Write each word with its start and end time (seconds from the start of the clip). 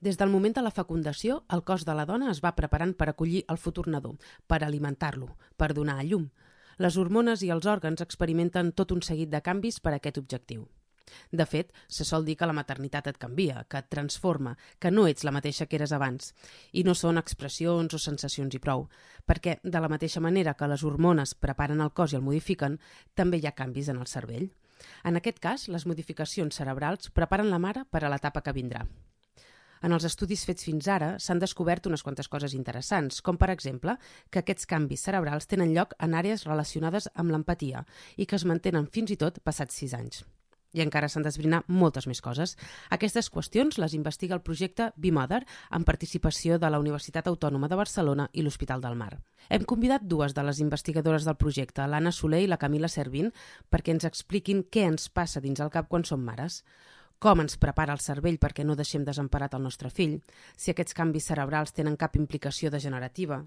Des 0.00 0.16
del 0.16 0.30
moment 0.30 0.54
de 0.54 0.62
la 0.62 0.70
fecundació, 0.70 1.40
el 1.50 1.64
cos 1.66 1.84
de 1.86 1.94
la 1.98 2.04
dona 2.06 2.30
es 2.30 2.38
va 2.44 2.54
preparant 2.54 2.92
per 2.94 3.08
acollir 3.10 3.42
el 3.50 3.58
futur 3.58 3.88
nadó, 3.90 4.12
per 4.46 4.62
alimentar-lo, 4.62 5.32
per 5.56 5.72
donar 5.74 5.98
a 5.98 6.04
llum. 6.06 6.28
Les 6.78 6.96
hormones 6.96 7.42
i 7.42 7.50
els 7.50 7.66
òrgans 7.66 8.04
experimenten 8.04 8.70
tot 8.78 8.94
un 8.94 9.02
seguit 9.02 9.32
de 9.32 9.40
canvis 9.42 9.80
per 9.82 9.96
a 9.96 9.96
aquest 9.98 10.20
objectiu. 10.22 10.68
De 11.32 11.46
fet, 11.46 11.72
se 11.88 12.04
sol 12.04 12.24
dir 12.28 12.36
que 12.38 12.46
la 12.46 12.54
maternitat 12.54 13.08
et 13.10 13.18
canvia, 13.18 13.64
que 13.66 13.80
et 13.82 13.88
transforma, 13.90 14.54
que 14.78 14.92
no 14.94 15.08
ets 15.10 15.24
la 15.26 15.34
mateixa 15.34 15.66
que 15.66 15.80
eres 15.80 15.96
abans. 15.96 16.30
I 16.70 16.84
no 16.86 16.94
són 16.94 17.18
expressions 17.18 17.94
o 17.96 17.98
sensacions 17.98 18.54
i 18.54 18.62
prou, 18.62 18.86
perquè 19.26 19.58
de 19.64 19.82
la 19.82 19.90
mateixa 19.90 20.22
manera 20.22 20.54
que 20.54 20.70
les 20.70 20.84
hormones 20.84 21.34
preparen 21.34 21.82
el 21.82 21.90
cos 21.90 22.14
i 22.14 22.20
el 22.20 22.26
modifiquen, 22.28 22.78
també 23.14 23.42
hi 23.42 23.50
ha 23.50 23.56
canvis 23.56 23.90
en 23.90 23.98
el 23.98 24.06
cervell. 24.06 24.50
En 25.02 25.18
aquest 25.18 25.42
cas, 25.42 25.66
les 25.66 25.90
modificacions 25.90 26.62
cerebrals 26.62 27.10
preparen 27.10 27.50
la 27.50 27.58
mare 27.58 27.88
per 27.90 28.04
a 28.04 28.12
l'etapa 28.12 28.44
que 28.46 28.54
vindrà. 28.54 28.86
En 29.82 29.94
els 29.94 30.06
estudis 30.08 30.44
fets 30.48 30.66
fins 30.66 30.88
ara 30.90 31.14
s'han 31.22 31.42
descobert 31.42 31.86
unes 31.90 32.02
quantes 32.02 32.28
coses 32.28 32.54
interessants, 32.54 33.20
com 33.22 33.38
per 33.38 33.50
exemple 33.54 33.98
que 34.30 34.42
aquests 34.42 34.66
canvis 34.66 35.04
cerebrals 35.08 35.46
tenen 35.50 35.74
lloc 35.76 35.94
en 35.98 36.16
àrees 36.18 36.46
relacionades 36.48 37.10
amb 37.14 37.34
l'empatia 37.34 37.84
i 38.16 38.26
que 38.26 38.36
es 38.36 38.48
mantenen 38.48 38.90
fins 38.92 39.14
i 39.14 39.20
tot 39.20 39.40
passats 39.44 39.78
sis 39.78 39.94
anys. 39.94 40.24
I 40.76 40.82
encara 40.84 41.08
s'han 41.08 41.24
d'esbrinar 41.24 41.62
moltes 41.72 42.06
més 42.10 42.20
coses. 42.20 42.52
Aquestes 42.92 43.30
qüestions 43.32 43.78
les 43.80 43.94
investiga 43.96 44.36
el 44.36 44.42
projecte 44.44 44.90
BeMother 44.96 45.40
amb 45.72 45.88
participació 45.88 46.58
de 46.60 46.68
la 46.68 46.80
Universitat 46.82 47.30
Autònoma 47.30 47.70
de 47.72 47.78
Barcelona 47.80 48.28
i 48.32 48.44
l'Hospital 48.44 48.84
del 48.84 48.98
Mar. 49.00 49.14
Hem 49.48 49.64
convidat 49.64 50.04
dues 50.04 50.36
de 50.36 50.44
les 50.44 50.60
investigadores 50.60 51.24
del 51.24 51.38
projecte, 51.40 51.86
l'Anna 51.88 52.12
Soler 52.12 52.42
i 52.44 52.50
la 52.52 52.60
Camila 52.60 52.92
Servin, 52.92 53.32
perquè 53.72 53.96
ens 53.96 54.04
expliquin 54.04 54.66
què 54.68 54.84
ens 54.90 55.08
passa 55.08 55.40
dins 55.40 55.64
el 55.64 55.72
cap 55.72 55.88
quan 55.88 56.04
som 56.04 56.20
mares 56.20 56.62
com 57.18 57.40
ens 57.42 57.58
prepara 57.58 57.94
el 57.96 58.02
cervell 58.02 58.38
perquè 58.38 58.64
no 58.64 58.76
deixem 58.78 59.04
desemparat 59.04 59.54
el 59.54 59.62
nostre 59.66 59.90
fill, 59.90 60.18
si 60.56 60.70
aquests 60.70 60.94
canvis 60.94 61.30
cerebrals 61.30 61.74
tenen 61.74 61.96
cap 61.96 62.16
implicació 62.16 62.70
degenerativa, 62.70 63.42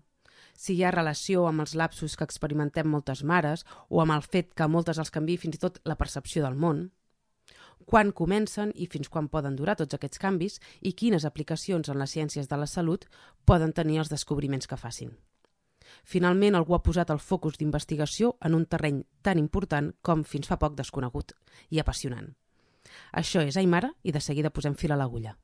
si 0.54 0.76
hi 0.76 0.84
ha 0.84 0.92
relació 0.92 1.46
amb 1.48 1.64
els 1.64 1.76
lapsos 1.76 2.18
que 2.18 2.28
experimentem 2.28 2.88
moltes 2.88 3.24
mares 3.24 3.66
o 3.90 4.02
amb 4.02 4.16
el 4.18 4.26
fet 4.26 4.54
que 4.58 4.68
moltes 4.68 5.00
els 5.00 5.14
canvi 5.14 5.38
fins 5.38 5.56
i 5.56 5.62
tot 5.62 5.80
la 5.86 5.98
percepció 6.00 6.44
del 6.44 6.58
món, 6.60 6.90
quan 7.86 8.12
comencen 8.12 8.72
i 8.76 8.88
fins 8.88 9.10
quan 9.10 9.28
poden 9.28 9.56
durar 9.56 9.76
tots 9.80 9.98
aquests 9.98 10.22
canvis 10.22 10.60
i 10.82 10.94
quines 10.94 11.26
aplicacions 11.26 11.90
en 11.90 12.00
les 12.00 12.14
ciències 12.16 12.48
de 12.48 12.60
la 12.60 12.70
salut 12.70 13.08
poden 13.46 13.74
tenir 13.74 14.00
els 14.04 14.12
descobriments 14.12 14.68
que 14.68 14.78
facin. 14.78 15.16
Finalment, 16.04 16.56
algú 16.56 16.76
ha 16.76 16.84
posat 16.84 17.10
el 17.12 17.20
focus 17.20 17.58
d'investigació 17.58 18.36
en 18.48 18.56
un 18.56 18.66
terreny 18.66 19.02
tan 19.22 19.42
important 19.42 19.92
com 20.02 20.24
fins 20.24 20.48
fa 20.48 20.60
poc 20.62 20.78
desconegut 20.78 21.36
i 21.70 21.82
apassionant. 21.84 22.32
Això 23.12 23.44
és 23.46 23.58
Aymara 23.58 23.94
i 24.04 24.12
de 24.12 24.22
seguida 24.22 24.50
posem 24.50 24.76
fil 24.76 24.92
a 24.92 25.00
l'agulla. 25.00 25.38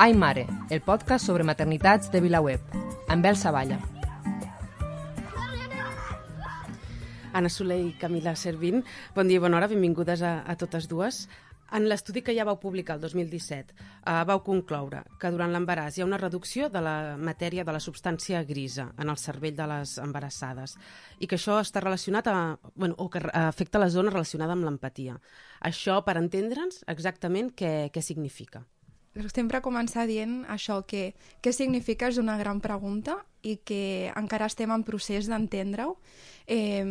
Ai 0.00 0.14
Mare, 0.14 0.46
el 0.70 0.80
podcast 0.80 1.26
sobre 1.26 1.44
maternitats 1.44 2.08
de 2.08 2.22
VilaWeb, 2.24 2.76
amb 3.12 3.26
El 3.28 3.36
Savalla. 3.36 3.99
Anna 7.32 7.48
Soler 7.48 7.78
i 7.84 7.92
Camila 7.98 8.34
Servin, 8.36 8.82
bon 9.14 9.28
dia 9.30 9.38
i 9.38 9.42
bona 9.42 9.58
hora, 9.58 9.68
benvingudes 9.70 10.22
a, 10.26 10.40
a 10.42 10.56
totes 10.58 10.88
dues. 10.90 11.28
En 11.70 11.84
l'estudi 11.86 12.24
que 12.26 12.34
ja 12.34 12.42
vau 12.42 12.56
publicar 12.58 12.96
el 12.96 13.04
2017, 13.04 13.76
eh, 13.78 14.14
vau 14.26 14.40
concloure 14.42 15.04
que 15.22 15.30
durant 15.30 15.52
l'embaràs 15.54 15.94
hi 15.94 16.02
ha 16.02 16.08
una 16.08 16.18
reducció 16.18 16.66
de 16.68 16.82
la 16.82 16.96
matèria 17.14 17.62
de 17.62 17.76
la 17.76 17.82
substància 17.84 18.42
grisa 18.48 18.88
en 18.98 19.12
el 19.12 19.20
cervell 19.22 19.54
de 19.54 19.68
les 19.70 19.94
embarassades 20.02 20.74
i 21.20 21.30
que 21.30 21.38
això 21.38 21.60
està 21.62 21.84
relacionat 21.84 22.26
a, 22.26 22.34
bueno, 22.74 22.98
o 22.98 23.06
que 23.08 23.22
afecta 23.22 23.78
la 23.78 23.90
zona 23.94 24.10
relacionada 24.10 24.58
amb 24.58 24.66
l'empatia. 24.66 25.20
Això, 25.62 26.00
per 26.02 26.18
entendre'ns, 26.18 26.82
exactament 26.90 27.54
què, 27.54 27.72
què 27.94 28.02
significa? 28.02 28.64
sempre 29.34 29.60
començar 29.60 30.06
dient 30.06 30.44
això, 30.48 30.84
que 30.86 31.14
què 31.42 31.52
significa 31.52 32.08
és 32.08 32.18
una 32.18 32.36
gran 32.38 32.60
pregunta 32.60 33.18
i 33.42 33.56
que 33.64 34.12
encara 34.16 34.46
estem 34.46 34.70
en 34.70 34.84
procés 34.84 35.26
d'entendre-ho. 35.26 35.96
Eh, 36.46 36.84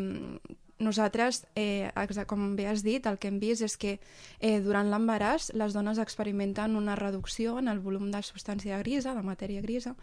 nosaltres, 0.79 1.45
eh, 1.55 1.91
com 2.25 2.55
bé 2.55 2.67
has 2.67 2.81
dit, 2.83 3.05
el 3.05 3.17
que 3.19 3.27
hem 3.27 3.39
vist 3.39 3.61
és 3.61 3.75
que 3.77 3.99
eh, 4.39 4.59
durant 4.63 4.87
l'embaràs 4.87 5.51
les 5.53 5.75
dones 5.75 5.99
experimenten 5.99 6.77
una 6.79 6.95
reducció 6.95 7.57
en 7.59 7.67
el 7.67 7.79
volum 7.83 8.09
de 8.11 8.23
substància 8.23 8.79
grisa, 8.79 9.13
de 9.13 9.21
matèria 9.21 9.61
grisa, 9.61 9.95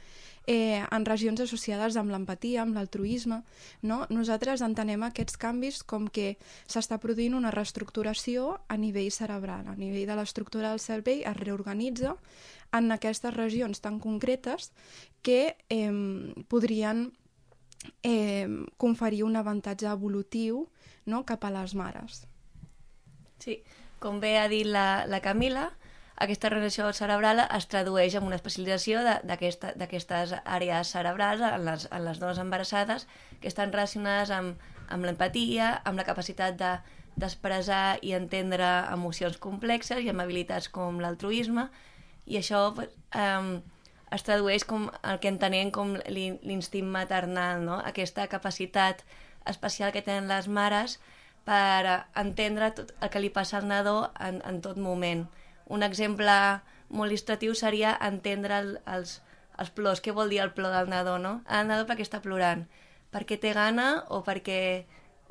eh, 0.46 0.84
en 0.84 1.06
regions 1.08 1.40
associades 1.40 1.96
amb 1.96 2.12
l'empatia, 2.12 2.62
amb 2.62 2.76
l'altruisme. 2.76 3.42
No? 3.82 4.04
Nosaltres 4.10 4.60
entenem 4.60 5.02
aquests 5.02 5.40
canvis 5.40 5.82
com 5.82 6.08
que 6.08 6.36
s'està 6.68 7.00
produint 7.00 7.34
una 7.34 7.50
reestructuració 7.50 8.60
a 8.68 8.76
nivell 8.76 9.10
cerebral, 9.10 9.66
a 9.66 9.76
nivell 9.76 10.06
de 10.06 10.20
l'estructura 10.20 10.70
del 10.70 10.80
cervell 10.80 11.24
es 11.24 11.36
reorganitza 11.40 12.16
en 12.76 12.92
aquestes 12.92 13.32
regions 13.32 13.80
tan 13.80 13.98
concretes 13.98 14.72
que 15.22 15.56
eh, 15.70 15.90
podrien 16.48 17.14
eh, 18.02 18.48
conferir 18.76 19.24
un 19.24 19.36
avantatge 19.36 19.88
evolutiu 19.90 20.66
no, 21.06 21.24
cap 21.24 21.44
a 21.44 21.52
les 21.54 21.74
mares. 21.78 22.24
Sí, 23.42 23.60
com 24.02 24.20
bé 24.20 24.36
ha 24.40 24.48
dit 24.48 24.66
la, 24.66 25.04
la 25.06 25.20
Camila, 25.24 25.70
aquesta 26.16 26.48
relació 26.48 26.88
cerebral 26.96 27.42
es 27.44 27.66
tradueix 27.68 28.14
en 28.16 28.24
una 28.24 28.38
especialització 28.38 29.02
d'aquestes 29.04 30.32
àrees 30.42 30.92
cerebrals 30.94 31.42
en 31.44 31.66
les, 31.68 31.88
en 31.92 32.06
les 32.08 32.20
dones 32.22 32.40
embarassades 32.40 33.04
que 33.42 33.50
estan 33.52 33.74
relacionades 33.74 34.32
amb, 34.32 34.62
amb 34.88 35.04
l'empatia, 35.04 35.74
amb 35.84 36.00
la 36.00 36.08
capacitat 36.08 36.56
de 36.60 36.76
d'expressar 37.16 37.98
i 38.04 38.12
entendre 38.12 38.66
emocions 38.92 39.38
complexes 39.40 40.02
i 40.04 40.10
amb 40.12 40.20
habilitats 40.20 40.68
com 40.68 40.98
l'altruisme 41.00 41.64
i 42.28 42.36
això 42.36 42.60
eh, 42.76 43.60
es 44.14 44.22
tradueix 44.26 44.64
com 44.64 44.88
el 45.02 45.18
que 45.22 45.30
entenem 45.32 45.72
com 45.74 45.96
l'instint 46.06 46.88
maternal, 46.90 47.64
no? 47.66 47.80
aquesta 47.84 48.26
capacitat 48.30 49.02
especial 49.46 49.92
que 49.94 50.02
tenen 50.02 50.30
les 50.30 50.48
mares 50.48 50.98
per 51.46 52.06
entendre 52.18 52.72
tot 52.74 52.92
el 53.00 53.10
que 53.10 53.22
li 53.22 53.30
passa 53.30 53.58
al 53.58 53.68
nadó 53.70 54.10
en, 54.18 54.40
en 54.46 54.60
tot 54.62 54.78
moment. 54.78 55.26
Un 55.66 55.82
exemple 55.86 56.34
molt 56.88 57.10
il·lustratiu 57.10 57.54
seria 57.58 57.96
entendre 58.08 58.58
el, 58.62 58.72
els, 58.86 59.20
els 59.58 59.70
plors, 59.74 60.02
què 60.02 60.14
vol 60.14 60.30
dir 60.30 60.42
el 60.42 60.52
plor 60.54 60.74
del 60.74 60.90
nadó, 60.90 61.16
no? 61.22 61.40
El 61.46 61.70
nadó 61.70 61.86
perquè 61.86 62.06
està 62.06 62.22
plorant, 62.22 62.66
perquè 63.14 63.38
té 63.42 63.54
gana 63.54 64.04
o 64.10 64.22
perquè 64.26 64.60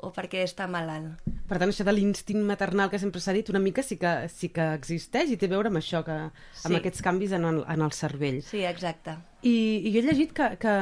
o 0.04 0.10
perquè 0.14 0.42
està 0.44 0.66
malalt. 0.70 1.22
Per 1.46 1.60
tant, 1.60 1.70
això 1.70 1.84
de 1.86 1.94
l'instint 1.94 2.42
maternal 2.46 2.90
que 2.90 2.98
sempre 2.98 3.20
s'ha 3.22 3.34
dit, 3.36 3.48
una 3.52 3.62
mica 3.62 3.84
sí 3.86 3.96
que, 4.00 4.12
sí 4.32 4.50
que 4.54 4.64
existeix 4.74 5.30
i 5.30 5.38
té 5.38 5.46
a 5.46 5.52
veure 5.54 5.70
amb 5.70 5.78
això, 5.78 6.02
que, 6.06 6.16
amb 6.26 6.74
sí. 6.74 6.78
aquests 6.80 7.04
canvis 7.06 7.36
en 7.38 7.46
el, 7.46 7.60
en 7.70 7.84
el 7.86 7.94
cervell. 7.94 8.40
Sí, 8.44 8.64
exacte. 8.66 9.14
I, 9.46 9.54
i 9.86 9.92
jo 9.94 10.00
he 10.00 10.06
llegit 10.08 10.32
que, 10.34 10.48
que, 10.58 10.74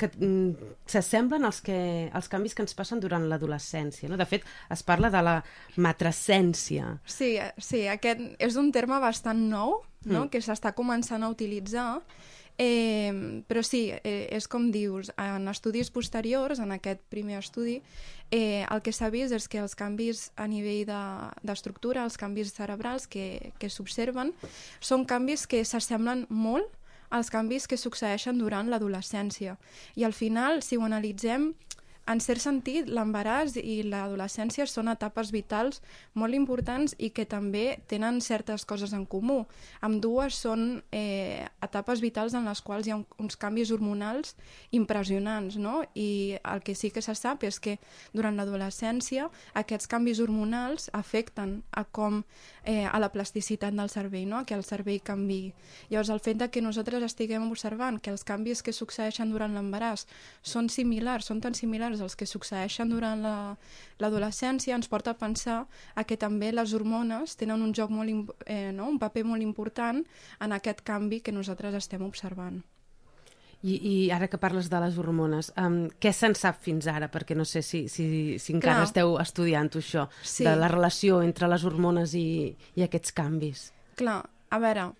que 0.00 0.08
mm, 0.16 0.72
s'assemblen 0.90 1.46
als, 1.46 1.60
que, 1.62 1.78
als 2.10 2.30
canvis 2.32 2.56
que 2.58 2.64
ens 2.66 2.74
passen 2.74 3.02
durant 3.04 3.28
l'adolescència. 3.30 4.10
No? 4.10 4.18
De 4.18 4.26
fet, 4.26 4.46
es 4.74 4.82
parla 4.82 5.12
de 5.14 5.22
la 5.22 5.36
matrescència. 5.78 6.96
Sí, 7.06 7.36
sí, 7.62 7.84
aquest 7.86 8.24
és 8.42 8.58
un 8.58 8.72
terme 8.74 8.98
bastant 9.04 9.46
nou 9.52 9.78
no? 10.04 10.24
mm. 10.24 10.32
que 10.34 10.42
s'està 10.42 10.74
començant 10.74 11.22
a 11.22 11.30
utilitzar 11.30 11.92
Eh, 12.58 13.42
però 13.46 13.62
sí, 13.62 13.84
eh, 13.94 14.26
és 14.34 14.48
com 14.50 14.72
dius, 14.74 15.12
en 15.14 15.46
estudis 15.46 15.92
posteriors, 15.94 16.58
en 16.58 16.74
aquest 16.74 17.04
primer 17.08 17.38
estudi, 17.38 17.76
eh, 18.32 18.66
el 18.66 18.82
que 18.82 18.92
s'ha 18.92 19.12
vist 19.14 19.32
és 19.36 19.46
que 19.46 19.60
els 19.62 19.76
canvis 19.78 20.32
a 20.34 20.48
nivell 20.50 20.82
d'estructura, 21.46 22.02
de, 22.02 22.08
els 22.10 22.18
canvis 22.18 22.50
cerebrals 22.56 23.06
que, 23.06 23.54
que 23.62 23.70
s'observen, 23.70 24.34
són 24.80 25.06
canvis 25.06 25.46
que 25.46 25.62
s'assemblen 25.62 26.26
molt 26.28 26.74
als 27.10 27.30
canvis 27.30 27.68
que 27.70 27.78
succeeixen 27.78 28.42
durant 28.42 28.68
l'adolescència. 28.68 29.56
I 29.96 30.04
al 30.04 30.12
final, 30.12 30.60
si 30.60 30.76
ho 30.76 30.82
analitzem, 30.84 31.52
en 32.08 32.20
cert 32.24 32.40
sentit, 32.40 32.88
l'embaràs 32.88 33.56
i 33.60 33.82
l'adolescència 33.84 34.64
són 34.68 34.88
etapes 34.88 35.32
vitals 35.34 35.82
molt 36.16 36.36
importants 36.36 36.94
i 36.98 37.10
que 37.12 37.26
també 37.28 37.78
tenen 37.90 38.22
certes 38.24 38.64
coses 38.68 38.94
en 38.96 39.04
comú. 39.06 39.42
Amb 39.84 40.00
dues 40.00 40.38
són 40.40 40.82
eh, 40.92 41.44
etapes 41.64 42.00
vitals 42.00 42.36
en 42.38 42.48
les 42.48 42.62
quals 42.64 42.88
hi 42.88 42.94
ha 42.94 43.00
uns 43.20 43.36
canvis 43.36 43.72
hormonals 43.74 44.34
impressionants, 44.72 45.58
no? 45.60 45.82
I 45.94 46.38
el 46.40 46.64
que 46.64 46.74
sí 46.78 46.90
que 46.94 47.04
se 47.04 47.14
sap 47.18 47.44
és 47.44 47.60
que 47.60 47.76
durant 48.16 48.40
l'adolescència 48.40 49.28
aquests 49.58 49.90
canvis 49.90 50.22
hormonals 50.24 50.88
afecten 50.96 51.58
a 51.76 51.84
com 51.84 52.22
eh, 52.68 52.84
a 52.84 52.98
la 53.00 53.08
plasticitat 53.08 53.72
del 53.72 53.88
cervell, 53.88 54.28
no? 54.28 54.42
que 54.44 54.52
el 54.54 54.62
cervell 54.62 55.00
canvi. 55.00 55.54
Llavors, 55.88 56.10
el 56.12 56.20
fet 56.20 56.36
de 56.42 56.50
que 56.52 56.60
nosaltres 56.60 57.06
estiguem 57.06 57.46
observant 57.48 57.96
que 57.96 58.12
els 58.12 58.26
canvis 58.28 58.60
que 58.62 58.76
succeeixen 58.76 59.32
durant 59.32 59.56
l'embaràs 59.56 60.04
són 60.44 60.68
similars, 60.68 61.30
són 61.32 61.40
tan 61.40 61.56
similars 61.56 62.04
els 62.04 62.14
que 62.14 62.28
succeeixen 62.28 62.92
durant 62.92 63.24
l'adolescència, 63.24 64.74
la, 64.74 64.82
ens 64.82 64.92
porta 64.92 65.16
a 65.16 65.18
pensar 65.18 65.62
a 65.96 66.04
que 66.04 66.20
també 66.20 66.52
les 66.52 66.76
hormones 66.76 67.38
tenen 67.40 67.64
un 67.64 67.72
joc 67.72 67.88
molt, 67.90 68.36
eh, 68.44 68.68
no? 68.76 68.92
un 68.92 69.00
paper 69.00 69.24
molt 69.24 69.42
important 69.42 70.04
en 70.38 70.52
aquest 70.52 70.84
canvi 70.84 71.22
que 71.24 71.32
nosaltres 71.32 71.80
estem 71.80 72.04
observant. 72.04 72.60
I, 73.62 73.74
I 73.74 73.94
ara 74.14 74.28
que 74.30 74.38
parles 74.38 74.68
de 74.70 74.78
les 74.84 74.98
hormones, 75.02 75.50
um, 75.58 75.88
què 75.98 76.12
se'n 76.14 76.36
sap 76.38 76.60
fins 76.62 76.86
ara? 76.86 77.08
Perquè 77.10 77.34
no 77.34 77.46
sé 77.48 77.62
si, 77.66 77.86
si, 77.90 78.38
si 78.38 78.54
encara 78.54 78.84
Clar. 78.84 78.86
esteu 78.86 79.16
estudiant 79.18 79.70
això, 79.80 80.06
sí. 80.22 80.46
de 80.46 80.54
la 80.54 80.70
relació 80.70 81.22
entre 81.26 81.50
les 81.50 81.66
hormones 81.66 82.14
i, 82.14 82.54
i 82.78 82.86
aquests 82.86 83.14
canvis. 83.16 83.68
Clar, 83.98 84.20
a 84.22 84.62
veure, 84.62 84.92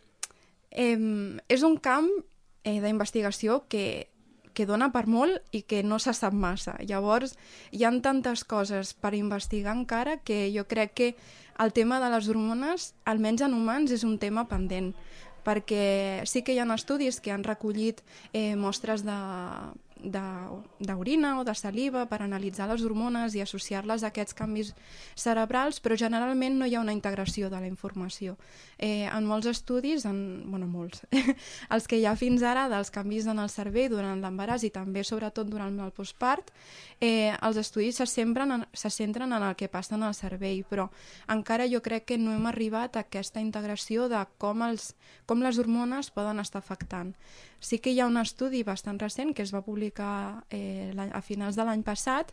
eh, 0.71 0.99
és 1.49 1.63
un 1.63 1.79
camp 1.79 2.11
eh, 2.65 2.81
d'investigació 2.83 3.63
que, 3.71 4.09
que 4.59 4.67
dona 4.67 4.91
per 4.91 5.07
molt 5.07 5.55
i 5.55 5.63
que 5.63 5.85
no 5.87 6.01
se 6.03 6.11
sap 6.17 6.35
massa. 6.35 6.75
Llavors, 6.83 7.37
hi 7.71 7.85
han 7.87 8.03
tantes 8.03 8.43
coses 8.43 8.91
per 8.99 9.15
investigar 9.15 9.77
encara 9.77 10.19
que 10.19 10.49
jo 10.51 10.67
crec 10.67 10.97
que 10.99 11.13
el 11.63 11.73
tema 11.73 12.01
de 12.03 12.11
les 12.11 12.27
hormones, 12.31 12.93
almenys 13.07 13.47
en 13.47 13.55
humans, 13.55 13.95
és 13.95 14.03
un 14.07 14.19
tema 14.19 14.49
pendent 14.51 14.93
perquè 15.49 16.23
sí 16.29 16.45
que 16.45 16.53
hi 16.53 16.61
ha 16.61 16.69
estudis 16.75 17.23
que 17.25 17.33
han 17.33 17.47
recollit 17.47 18.03
eh, 18.33 18.55
mostres 18.56 19.05
de, 19.06 19.17
d'orina 20.00 21.39
o 21.41 21.45
de 21.45 21.55
saliva 21.55 22.05
per 22.06 22.23
analitzar 22.23 22.69
les 22.71 22.85
hormones 22.87 23.35
i 23.35 23.43
associar-les 23.43 24.05
a 24.05 24.11
aquests 24.12 24.37
canvis 24.37 24.73
cerebrals, 25.19 25.81
però 25.83 25.97
generalment 25.99 26.59
no 26.59 26.67
hi 26.67 26.77
ha 26.77 26.83
una 26.83 26.95
integració 26.95 27.50
de 27.50 27.61
la 27.61 27.67
informació. 27.67 28.37
Eh, 28.79 29.09
en 29.11 29.27
molts 29.27 29.49
estudis, 29.50 30.05
en, 30.06 30.45
bueno, 30.50 30.69
molts, 30.71 31.03
els 31.75 31.89
que 31.91 31.99
hi 31.99 32.06
ha 32.06 32.15
fins 32.17 32.43
ara 32.47 32.69
dels 32.71 32.93
canvis 32.95 33.27
en 33.27 33.43
el 33.43 33.50
cervell 33.50 33.91
durant 33.93 34.23
l'embaràs 34.23 34.65
i 34.67 34.71
també 34.75 35.05
sobretot 35.05 35.50
durant 35.50 35.79
el 35.83 35.91
postpart, 35.93 36.53
eh, 37.00 37.35
els 37.43 37.59
estudis 37.59 37.99
se, 37.99 38.06
sembren 38.06 38.55
en, 38.55 38.67
se 38.73 38.91
centren 38.91 39.33
en 39.33 39.43
el 39.43 39.56
que 39.56 39.69
passa 39.69 39.97
en 39.97 40.06
el 40.06 40.15
cervell, 40.15 40.65
però 40.69 40.89
encara 41.29 41.69
jo 41.71 41.83
crec 41.83 42.06
que 42.12 42.19
no 42.19 42.35
hem 42.37 42.47
arribat 42.47 42.97
a 42.97 43.05
aquesta 43.06 43.43
integració 43.43 44.09
de 44.09 44.23
com, 44.39 44.62
els, 44.62 44.95
com 45.27 45.43
les 45.43 45.59
hormones 45.59 46.12
poden 46.15 46.41
estar 46.43 46.62
afectant. 46.62 47.15
Sí 47.61 47.81
que 47.83 47.91
hi 47.91 47.99
ha 48.01 48.07
un 48.07 48.19
estudi 48.21 48.63
bastant 48.63 49.01
recent 49.03 49.35
que 49.35 49.43
es 49.43 49.53
va 49.55 49.65
publicar 49.67 50.45
eh, 50.55 50.95
a 50.95 51.23
finals 51.23 51.59
de 51.59 51.67
l'any 51.67 51.83
passat, 51.83 52.31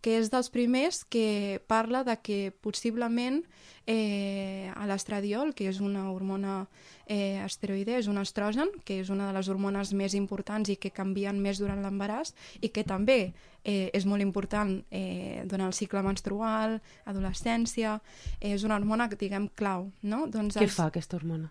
que 0.00 0.18
és 0.20 0.30
dels 0.30 0.52
primers 0.54 1.02
que 1.04 1.58
parla 1.66 2.04
de 2.06 2.14
que 2.22 2.52
possiblement 2.62 3.42
eh, 3.90 4.70
l'estradiol, 4.86 5.54
que 5.56 5.66
és 5.70 5.80
una 5.82 6.10
hormona 6.12 6.60
eh, 7.06 7.40
esteroide, 7.42 7.98
és 7.98 8.06
un 8.06 8.20
estrogen, 8.22 8.70
que 8.84 9.00
és 9.02 9.10
una 9.10 9.26
de 9.26 9.34
les 9.34 9.48
hormones 9.48 9.94
més 9.96 10.14
importants 10.14 10.70
i 10.70 10.76
que 10.76 10.94
canvien 10.94 11.40
més 11.42 11.58
durant 11.58 11.82
l'embaràs 11.82 12.34
i 12.60 12.70
que 12.70 12.84
també 12.86 13.32
eh, 13.64 13.90
és 13.90 14.06
molt 14.06 14.22
important 14.22 14.76
eh, 14.90 15.42
durant 15.48 15.66
el 15.68 15.76
cicle 15.76 16.04
menstrual, 16.06 16.78
adolescència, 17.08 17.98
eh, 18.38 18.54
és 18.54 18.64
una 18.68 18.78
hormona, 18.78 19.08
diguem, 19.10 19.48
clau. 19.58 19.90
No? 20.02 20.26
Doncs 20.30 20.60
Què 20.60 20.68
els... 20.68 20.76
fa 20.76 20.92
aquesta 20.92 21.18
hormona? 21.18 21.50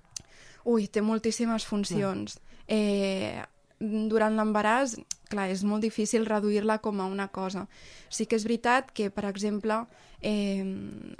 Ui, 0.67 0.89
té 0.91 1.01
moltíssimes 1.01 1.65
funcions. 1.65 2.37
No 2.37 2.47
eh, 2.67 3.43
durant 3.79 4.33
l'embaràs, 4.33 4.97
clar, 5.29 5.47
és 5.53 5.61
molt 5.67 5.83
difícil 5.85 6.25
reduir-la 6.25 6.79
com 6.81 6.99
a 7.01 7.05
una 7.05 7.27
cosa. 7.29 7.67
Sí 8.09 8.25
que 8.25 8.37
és 8.37 8.45
veritat 8.47 8.89
que, 8.91 9.09
per 9.13 9.27
exemple, 9.29 9.83
eh, 10.21 10.65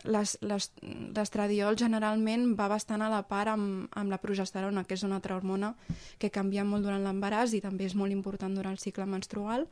l'estradiol 0.08 1.78
generalment 1.78 2.56
va 2.58 2.70
bastant 2.72 3.04
a 3.06 3.12
la 3.14 3.22
part 3.30 3.54
amb, 3.54 3.88
amb 3.94 4.10
la 4.10 4.20
progesterona, 4.22 4.86
que 4.86 4.98
és 4.98 5.06
una 5.06 5.20
altra 5.20 5.38
hormona 5.38 5.76
que 6.18 6.32
canvia 6.34 6.66
molt 6.66 6.88
durant 6.88 7.04
l'embaràs 7.06 7.54
i 7.54 7.62
també 7.62 7.86
és 7.86 7.96
molt 7.96 8.12
important 8.12 8.56
durant 8.56 8.74
el 8.74 8.82
cicle 8.82 9.06
menstrual. 9.06 9.68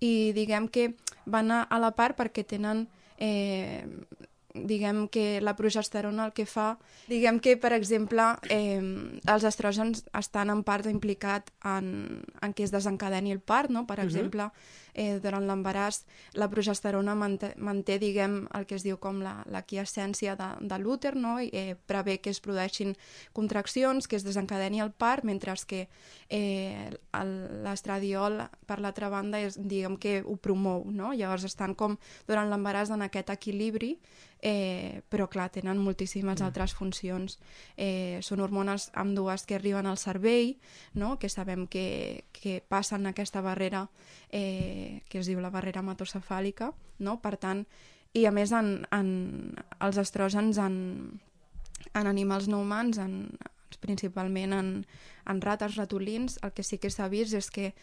I 0.00 0.32
diguem 0.36 0.68
que 0.68 0.92
van 1.26 1.50
a, 1.50 1.64
a 1.64 1.82
la 1.82 1.90
part 1.96 2.16
perquè 2.18 2.46
tenen 2.46 2.86
eh, 3.18 3.82
diguem 4.54 5.06
que 5.12 5.40
la 5.44 5.54
progesterona 5.56 6.24
el 6.26 6.32
que 6.32 6.46
fa, 6.48 6.78
diguem 7.08 7.38
que, 7.40 7.56
per 7.60 7.72
exemple, 7.76 8.24
eh, 8.48 8.80
els 8.80 9.44
estrògens 9.44 10.06
estan 10.16 10.50
en 10.50 10.64
part 10.64 10.88
implicat 10.88 11.52
en, 11.64 12.22
en 12.40 12.54
que 12.56 12.64
es 12.64 12.72
desencadeni 12.72 13.32
el 13.34 13.40
part, 13.40 13.70
no? 13.70 13.86
Per 13.86 13.98
uh 13.98 14.02
-huh. 14.02 14.06
exemple, 14.06 14.50
eh, 14.98 15.18
durant 15.22 15.46
l'embaràs 15.46 16.02
la 16.38 16.48
progesterona 16.50 17.14
manté, 17.18 17.52
manté, 17.56 17.98
diguem, 18.02 18.40
el 18.58 18.66
que 18.66 18.76
es 18.78 18.84
diu 18.86 18.98
com 19.00 19.22
la, 19.22 19.38
la 19.46 19.62
quiescència 19.62 20.34
de, 20.38 20.48
de 20.60 20.78
l'úter, 20.82 21.14
no? 21.16 21.36
I 21.40 21.48
eh, 21.52 21.76
prevé 21.86 22.18
que 22.24 22.32
es 22.34 22.42
produeixin 22.42 22.96
contraccions, 23.36 24.10
que 24.10 24.18
es 24.18 24.26
desencadeni 24.26 24.82
el 24.82 24.90
part, 24.90 25.24
mentre 25.24 25.54
que 25.68 25.86
eh, 26.28 26.90
l'estradiol, 27.64 28.42
per 28.68 28.80
l'altra 28.82 29.08
banda, 29.08 29.40
és, 29.40 29.56
diguem 29.56 29.96
que 29.96 30.18
ho 30.20 30.36
promou, 30.36 30.84
no? 30.90 31.14
Llavors 31.16 31.46
estan 31.48 31.72
com 31.78 31.96
durant 32.28 32.50
l'embaràs 32.50 32.92
en 32.92 33.06
aquest 33.06 33.30
equilibri 33.32 33.96
eh, 34.40 35.02
però 35.08 35.26
clar, 35.28 35.48
tenen 35.50 35.78
moltíssimes 35.82 36.40
mm. 36.40 36.46
altres 36.46 36.74
funcions. 36.78 37.38
Eh, 37.76 38.18
són 38.22 38.40
hormones 38.44 38.88
amb 38.98 39.16
dues 39.16 39.44
que 39.46 39.58
arriben 39.58 39.86
al 39.86 39.98
cervell, 39.98 40.56
no? 40.94 41.16
que 41.18 41.28
sabem 41.28 41.66
que, 41.66 42.24
que 42.32 42.60
passen 42.62 43.06
aquesta 43.06 43.42
barrera 43.42 43.88
eh, 44.30 44.87
que 45.08 45.20
es 45.20 45.28
diu 45.30 45.40
la 45.40 45.52
barrera 45.54 45.82
hematocefàlica, 45.82 46.72
no? 47.04 47.18
per 47.22 47.36
tant, 47.40 47.64
i 48.16 48.24
a 48.26 48.32
més 48.34 48.52
en, 48.56 48.86
en 48.94 49.08
els 49.84 49.98
estrògens 50.00 50.58
en, 50.62 50.76
en 51.92 52.10
animals 52.10 52.48
no 52.48 52.62
humans, 52.64 52.98
en, 53.02 53.20
principalment 53.76 54.54
en, 54.56 54.70
en 55.28 55.40
rates, 55.40 55.76
ratolins, 55.76 56.38
el 56.42 56.52
que 56.52 56.64
sí 56.64 56.78
que 56.78 56.90
s'ha 56.90 57.08
vist 57.12 57.36
és 57.36 57.50
que 57.52 57.74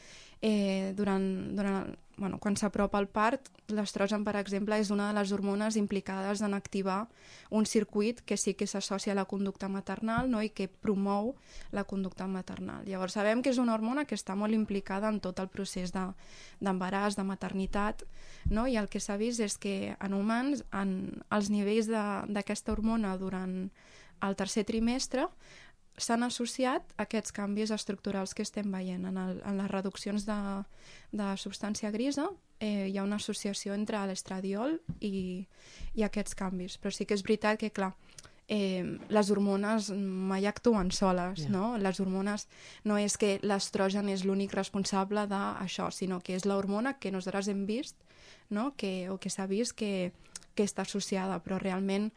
eh, 0.42 0.94
durant, 0.98 1.56
durant, 1.56 1.94
bueno, 2.18 2.40
quan 2.40 2.56
s'apropa 2.58 3.00
el 3.00 3.08
part, 3.08 3.48
l'estrogen, 3.74 4.24
per 4.24 4.36
exemple, 4.40 4.78
és 4.80 4.92
una 4.94 5.08
de 5.10 5.16
les 5.18 5.32
hormones 5.34 5.76
implicades 5.80 6.42
en 6.46 6.54
activar 6.54 7.08
un 7.50 7.66
circuit 7.66 8.22
que 8.22 8.38
sí 8.38 8.54
que 8.54 8.68
s'associa 8.68 9.14
a 9.14 9.16
la 9.16 9.26
conducta 9.26 9.68
maternal 9.70 10.30
no? 10.30 10.42
i 10.42 10.50
que 10.50 10.68
promou 10.68 11.34
la 11.72 11.84
conducta 11.84 12.28
maternal. 12.28 12.86
Llavors 12.86 13.18
sabem 13.18 13.42
que 13.42 13.52
és 13.52 13.60
una 13.62 13.74
hormona 13.74 14.06
que 14.06 14.16
està 14.16 14.36
molt 14.36 14.54
implicada 14.54 15.10
en 15.10 15.20
tot 15.20 15.40
el 15.40 15.50
procés 15.50 15.94
d'embaràs, 15.96 17.16
de, 17.16 17.22
de 17.22 17.28
maternitat, 17.28 18.06
no? 18.50 18.68
i 18.68 18.78
el 18.78 18.90
que 18.90 19.02
s'ha 19.02 19.18
vist 19.18 19.42
és 19.42 19.58
que 19.58 19.96
en 20.00 20.14
humans 20.14 20.64
en 20.74 21.24
els 21.30 21.50
nivells 21.50 21.90
d'aquesta 21.90 22.74
hormona 22.74 23.18
durant 23.18 23.70
el 24.24 24.36
tercer 24.36 24.64
trimestre 24.64 25.28
s'han 25.98 26.26
associat 26.28 26.84
aquests 27.00 27.32
canvis 27.36 27.72
estructurals 27.72 28.34
que 28.36 28.44
estem 28.44 28.72
veient. 28.72 29.06
En, 29.08 29.18
el, 29.18 29.40
en 29.46 29.60
les 29.62 29.72
reduccions 29.72 30.26
de, 30.28 30.40
de 31.16 31.30
substància 31.40 31.92
grisa 31.92 32.28
eh, 32.60 32.88
hi 32.90 32.98
ha 32.98 33.06
una 33.06 33.20
associació 33.22 33.76
entre 33.76 34.02
l'estradiol 34.08 34.80
i, 35.00 35.46
i 35.96 36.04
aquests 36.04 36.36
canvis. 36.36 36.80
Però 36.82 36.92
sí 36.92 37.08
que 37.08 37.16
és 37.16 37.24
veritat 37.24 37.60
que, 37.62 37.72
clar, 37.72 37.94
eh, 38.48 38.84
les 39.10 39.32
hormones 39.32 39.90
mai 39.92 40.46
actuen 40.46 40.92
soles, 40.92 41.46
yeah. 41.46 41.52
no? 41.52 41.78
Les 41.82 42.00
hormones 42.00 42.48
no 42.84 43.00
és 43.02 43.18
que 43.18 43.38
l'estrogen 43.44 44.10
és 44.12 44.26
l'únic 44.26 44.54
responsable 44.54 45.26
d'això, 45.32 45.90
sinó 45.92 46.20
que 46.22 46.36
és 46.36 46.46
l'hormona 46.46 46.98
que 47.00 47.14
nosaltres 47.16 47.50
hem 47.52 47.66
vist, 47.66 47.98
no? 48.50 48.74
que, 48.78 49.10
o 49.10 49.18
que 49.18 49.32
s'ha 49.32 49.48
vist 49.50 49.74
que, 49.78 50.12
que 50.56 50.66
està 50.68 50.86
associada, 50.86 51.38
però 51.44 51.60
realment 51.62 52.10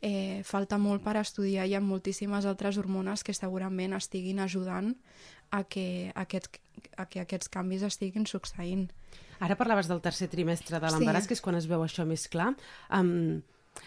eh, 0.00 0.42
falta 0.44 0.78
molt 0.78 1.04
per 1.04 1.16
estudiar. 1.20 1.66
Hi 1.66 1.76
ha 1.76 1.82
moltíssimes 1.82 2.46
altres 2.46 2.78
hormones 2.78 3.24
que 3.24 3.34
segurament 3.36 3.96
estiguin 3.96 4.40
ajudant 4.44 4.94
a 5.50 5.64
que, 5.64 6.12
a 6.14 6.26
aquest, 6.26 6.60
a 6.96 7.08
que 7.10 7.22
aquests 7.24 7.50
canvis 7.52 7.86
estiguin 7.86 8.26
succeint. 8.28 8.88
Ara 9.40 9.56
parlaves 9.58 9.88
del 9.88 10.00
tercer 10.04 10.28
trimestre 10.32 10.80
de 10.80 10.90
l'embaràs, 10.92 11.26
sí. 11.26 11.30
que 11.30 11.36
és 11.36 11.44
quan 11.44 11.58
es 11.58 11.68
veu 11.68 11.82
això 11.84 12.06
més 12.08 12.24
clar. 12.32 12.54
Um, 12.88 13.42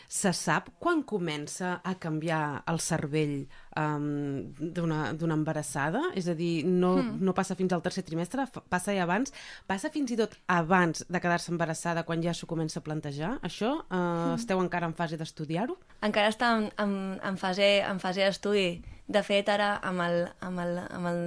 Se 0.10 0.32
sap 0.34 0.70
quan 0.82 1.04
comença 1.08 1.80
a 1.86 1.94
canviar 2.02 2.64
el 2.70 2.80
cervell 2.84 3.48
um, 3.78 4.50
d'una 4.60 5.36
embarassada? 5.36 6.02
És 6.18 6.30
a 6.32 6.36
dir, 6.38 6.66
no, 6.66 6.96
mm. 6.98 7.20
no 7.26 7.36
passa 7.38 7.58
fins 7.60 7.74
al 7.76 7.84
tercer 7.86 8.04
trimestre, 8.08 8.48
passa 8.70 8.96
ja 8.96 9.06
abans. 9.06 9.34
Passa 9.70 9.92
fins 9.94 10.14
i 10.14 10.20
tot 10.20 10.36
abans 10.50 11.06
de 11.08 11.22
quedar-se 11.22 11.54
embarassada, 11.54 12.06
quan 12.08 12.24
ja 12.26 12.34
s'ho 12.34 12.50
comença 12.50 12.82
a 12.82 12.86
plantejar? 12.86 13.36
Això 13.46 13.76
uh, 13.80 13.96
mm. 13.96 14.38
esteu 14.40 14.62
encara 14.64 14.90
en 14.90 14.98
fase 14.98 15.20
d'estudiar-ho? 15.20 15.78
Encara 16.06 16.34
està 16.34 16.54
en, 16.58 16.70
en, 16.82 16.96
en 17.26 17.40
fase, 17.42 17.70
en 17.86 18.02
fase 18.02 18.26
d'estudi. 18.26 18.82
De 19.10 19.24
fet, 19.26 19.50
ara, 19.50 19.72
amb 19.86 20.04
el, 20.06 20.20
amb, 20.46 20.62
el, 20.62 20.76
amb 20.86 21.10
el 21.10 21.24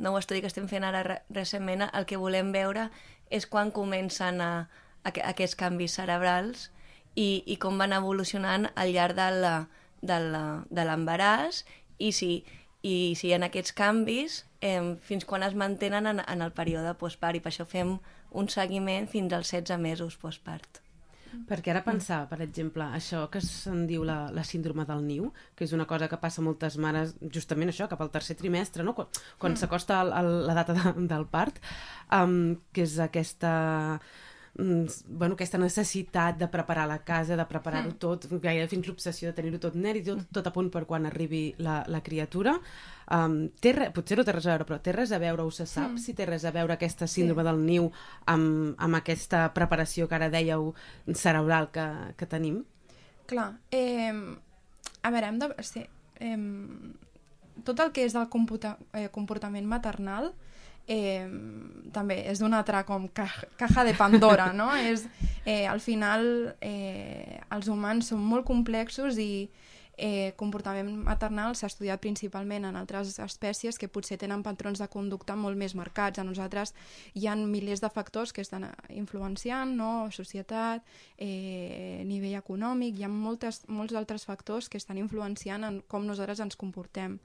nou 0.00 0.16
estudi 0.16 0.40
que 0.40 0.48
estem 0.48 0.70
fent 0.70 0.86
ara 0.88 1.20
recentment, 1.28 1.84
el 1.92 2.08
que 2.08 2.16
volem 2.20 2.48
veure 2.54 2.88
és 3.28 3.44
quan 3.50 3.72
comencen 3.74 4.40
a, 4.40 4.52
a, 5.04 5.10
a 5.10 5.28
aquests 5.34 5.58
canvis 5.58 5.98
cerebrals 5.98 6.70
i, 7.16 7.42
i 7.46 7.56
com 7.56 7.80
van 7.80 7.96
evolucionant 7.96 8.68
al 8.76 8.92
llarg 8.94 9.16
de 9.16 10.84
l'embaràs 10.86 11.64
i 11.98 12.12
si, 12.12 12.32
i 12.84 12.96
si 13.18 13.32
en 13.32 13.48
aquests 13.48 13.74
canvis 13.76 14.42
eh, 14.60 14.96
fins 15.02 15.24
quan 15.24 15.42
es 15.46 15.56
mantenen 15.56 16.06
en, 16.12 16.20
en 16.20 16.44
el 16.44 16.52
període 16.56 16.94
postpart 17.00 17.38
i 17.38 17.44
per 17.44 17.52
això 17.52 17.66
fem 17.68 17.96
un 18.36 18.50
seguiment 18.52 19.08
fins 19.08 19.32
als 19.32 19.54
16 19.54 19.80
mesos 19.80 20.18
postpart. 20.20 20.82
Perquè 21.46 21.72
ara 21.72 21.82
pensava, 21.84 22.28
per 22.30 22.38
exemple, 22.44 22.86
això 22.96 23.24
que 23.32 23.42
se'n 23.44 23.82
diu 23.88 24.04
la, 24.06 24.30
la 24.32 24.44
síndrome 24.46 24.86
del 24.88 25.02
niu, 25.04 25.26
que 25.58 25.66
és 25.66 25.74
una 25.76 25.84
cosa 25.88 26.08
que 26.08 26.18
passa 26.22 26.40
a 26.40 26.46
moltes 26.46 26.78
mares, 26.80 27.12
justament 27.34 27.72
això, 27.72 27.88
cap 27.90 28.00
al 28.00 28.12
tercer 28.14 28.38
trimestre, 28.38 28.86
no? 28.86 28.94
quan, 28.96 29.10
quan 29.42 29.52
mm. 29.52 29.60
s'acosta 29.60 30.00
la 30.06 30.56
data 30.56 30.76
de, 30.76 30.94
del 31.10 31.26
part, 31.32 31.60
um, 32.14 32.56
que 32.72 32.86
és 32.86 32.96
aquesta 33.02 33.52
bueno, 34.56 35.34
aquesta 35.34 35.58
necessitat 35.58 36.38
de 36.38 36.48
preparar 36.48 36.86
la 36.88 36.98
casa, 37.04 37.36
de 37.36 37.44
preparar-ho 37.44 37.90
Mm. 37.90 37.98
tot, 37.98 38.26
gairebé 38.40 38.68
fins 38.68 38.86
l'obsessió 38.88 39.28
de 39.28 39.34
tenir-ho 39.36 39.58
tot 39.60 39.74
net 39.74 39.96
i 39.96 40.02
tot, 40.02 40.22
tot 40.32 40.46
a 40.46 40.52
punt 40.52 40.70
per 40.70 40.86
quan 40.86 41.04
arribi 41.06 41.54
la, 41.58 41.84
la 41.88 42.00
criatura. 42.02 42.54
Um, 43.10 43.48
té 43.60 43.72
re, 43.72 43.90
potser 43.94 44.16
no 44.18 44.24
té 44.24 44.32
res 44.32 44.46
a 44.46 44.50
veure, 44.56 44.64
però 44.66 44.80
té 44.82 44.92
res 44.92 45.12
a 45.12 45.18
veure, 45.18 45.42
o 45.44 45.50
se 45.50 45.66
sap 45.66 45.90
Mm. 45.92 45.98
si 45.98 46.14
té 46.14 46.24
res 46.26 46.44
a 46.44 46.50
veure 46.50 46.72
aquesta 46.72 47.06
síndrome 47.06 47.44
del 47.44 47.60
niu 47.64 47.90
amb, 48.26 48.74
amb 48.78 48.94
aquesta 48.96 49.52
preparació 49.54 50.08
que 50.08 50.14
ara 50.16 50.30
dèieu 50.30 50.74
cerebral 51.14 51.70
que, 51.70 51.86
que 52.16 52.26
tenim? 52.26 52.64
Clar, 53.26 53.58
eh, 53.70 54.12
a 55.02 55.10
veure, 55.10 55.26
hem 55.26 55.38
de... 55.38 55.54
Sí, 55.62 55.84
eh, 56.20 56.36
tot 57.64 57.78
el 57.80 57.92
que 57.92 58.04
és 58.04 58.12
del 58.12 58.28
computa, 58.28 58.78
eh, 58.92 59.08
comportament 59.12 59.66
maternal 59.66 60.32
eh, 60.86 61.26
també 61.92 62.20
és 62.30 62.40
d'una 62.42 62.60
altra 62.62 62.84
com 62.86 63.08
ca 63.08 63.28
caja 63.58 63.84
de 63.84 63.94
Pandora, 63.98 64.52
no? 64.52 64.70
és, 64.90 65.06
eh, 65.44 65.66
al 65.66 65.80
final 65.80 66.26
eh, 66.60 67.40
els 67.50 67.68
humans 67.68 68.12
són 68.12 68.22
molt 68.22 68.46
complexos 68.46 69.18
i 69.18 69.48
eh, 69.96 70.34
comportament 70.36 70.90
maternal 71.04 71.56
s'ha 71.56 71.70
estudiat 71.70 72.00
principalment 72.00 72.66
en 72.68 72.76
altres 72.76 73.16
espècies 73.22 73.78
que 73.80 73.88
potser 73.88 74.18
tenen 74.20 74.44
patrons 74.44 74.80
de 74.82 74.88
conducta 74.92 75.36
molt 75.36 75.56
més 75.56 75.74
marcats. 75.74 76.20
A 76.20 76.24
nosaltres 76.24 76.74
hi 77.14 77.26
ha 77.26 77.36
milers 77.36 77.80
de 77.80 77.90
factors 77.90 78.32
que 78.32 78.44
estan 78.44 78.68
influenciant, 78.90 79.72
no? 79.76 80.08
societat, 80.12 80.84
eh, 81.16 82.02
nivell 82.04 82.36
econòmic, 82.38 82.98
hi 82.98 83.06
ha 83.08 83.12
moltes, 83.12 83.64
molts 83.68 83.96
altres 83.96 84.28
factors 84.28 84.68
que 84.68 84.78
estan 84.78 84.98
influenciant 84.98 85.64
en 85.64 85.80
com 85.88 86.06
nosaltres 86.06 86.44
ens 86.44 86.56
comportem. 86.56 87.18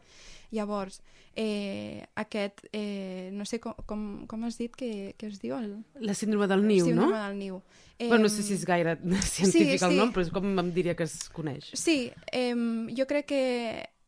Llavors, 0.51 1.01
eh, 1.35 2.03
aquest, 2.19 2.65
eh, 2.73 3.29
no 3.33 3.45
sé 3.47 3.61
com, 3.63 3.77
com, 3.87 4.01
com 4.27 4.43
has 4.43 4.57
dit 4.59 4.75
que, 4.75 5.13
que 5.17 5.29
es 5.31 5.39
diu? 5.39 5.55
El... 5.55 5.77
La 6.03 6.15
síndrome 6.17 6.49
del 6.51 6.65
niu, 6.67 6.89
síndrome 6.89 7.15
no? 7.15 7.23
del 7.23 7.37
niu. 7.39 7.61
Eh, 7.97 8.09
bueno, 8.09 8.25
no 8.25 8.33
sé 8.33 8.43
si 8.43 8.57
és 8.57 8.65
gaire 8.67 8.97
científic 9.35 9.77
sí, 9.77 9.85
el 9.85 9.95
sí. 9.95 9.97
nom, 9.99 10.11
però 10.11 10.25
és 10.25 10.33
com 10.33 10.51
em 10.51 10.73
diria 10.75 10.97
que 10.97 11.07
es 11.07 11.29
coneix. 11.31 11.71
Sí, 11.79 12.11
eh, 12.33 12.55
jo 12.97 13.07
crec 13.07 13.31
que 13.31 13.43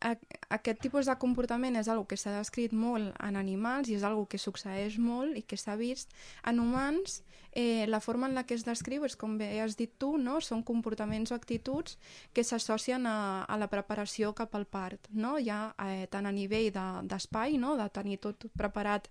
aquest 0.04 0.82
tipus 0.84 1.08
de 1.08 1.16
comportament 1.20 1.78
és 1.80 1.88
algo 1.88 2.06
que 2.10 2.18
s'ha 2.20 2.34
descrit 2.36 2.74
molt 2.76 3.14
en 3.24 3.38
animals 3.40 3.90
i 3.90 3.96
és 3.98 4.04
algo 4.04 4.26
que 4.30 4.42
succeeix 4.42 4.98
molt 5.00 5.38
i 5.40 5.44
que 5.48 5.58
s'ha 5.58 5.78
vist 5.80 6.12
en 6.44 6.60
humans. 6.60 7.22
Eh, 7.56 7.86
la 7.88 8.00
forma 8.02 8.26
en 8.26 8.34
la 8.34 8.44
que 8.50 8.56
es 8.58 8.64
descriu 8.66 9.04
és, 9.06 9.16
com 9.16 9.38
bé 9.38 9.62
has 9.62 9.76
dit 9.78 9.92
tu, 10.02 10.16
no? 10.18 10.40
són 10.42 10.64
comportaments 10.66 11.32
o 11.32 11.36
actituds 11.38 12.00
que 12.34 12.44
s'associen 12.44 13.06
a, 13.06 13.46
a 13.46 13.58
la 13.62 13.70
preparació 13.70 14.34
cap 14.34 14.56
al 14.58 14.66
part. 14.66 15.08
No? 15.14 15.36
Ja 15.38 15.76
eh, 15.86 16.08
tant 16.10 16.26
a 16.26 16.34
nivell 16.34 16.72
de- 16.74 17.04
d'espai, 17.12 17.60
no? 17.62 17.78
de 17.78 17.86
tenir 17.94 18.18
tot 18.26 18.48
preparat 18.58 19.10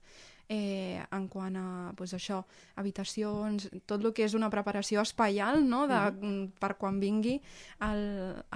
eh, 0.52 1.00
en 1.10 1.26
quant 1.32 1.56
a 1.56 1.66
pues, 1.96 2.12
això, 2.16 2.42
habitacions, 2.76 3.70
tot 3.88 4.04
el 4.04 4.12
que 4.12 4.26
és 4.26 4.36
una 4.36 4.50
preparació 4.52 5.00
espaial 5.00 5.62
no? 5.64 5.86
de, 5.88 6.00
mm. 6.12 6.60
per 6.60 6.74
quan 6.80 7.00
vingui 7.00 7.38
el, 7.88 8.04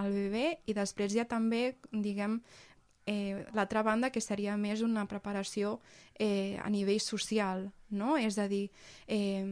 el 0.02 0.12
bebè 0.18 0.46
i 0.68 0.76
després 0.76 1.14
hi 1.16 1.22
ha 1.24 1.28
també, 1.30 1.78
diguem, 1.90 2.40
eh, 3.08 3.46
l'altra 3.56 3.84
banda 3.86 4.12
que 4.12 4.20
seria 4.20 4.58
més 4.60 4.84
una 4.84 5.06
preparació 5.08 5.78
eh, 6.18 6.58
a 6.60 6.68
nivell 6.70 7.00
social, 7.00 7.70
no? 7.96 8.16
És 8.20 8.36
a 8.42 8.48
dir, 8.50 8.66
eh, 9.06 9.46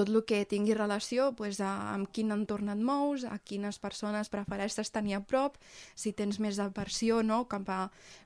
tot 0.00 0.08
el 0.08 0.22
que 0.24 0.44
tingui 0.48 0.74
relació 0.76 1.30
pues, 1.36 1.60
a, 1.60 1.70
amb 1.92 2.08
quin 2.14 2.32
entorn 2.32 2.72
et 2.72 2.80
mous, 2.80 3.26
a 3.28 3.36
quines 3.44 3.76
persones 3.82 4.32
prefereixes 4.32 4.92
tenir 4.94 5.18
a 5.18 5.20
prop, 5.20 5.58
si 5.94 6.14
tens 6.16 6.40
més 6.40 6.60
aversió 6.62 7.20
no? 7.26 7.44
cap 7.50 7.68
a 7.68 7.80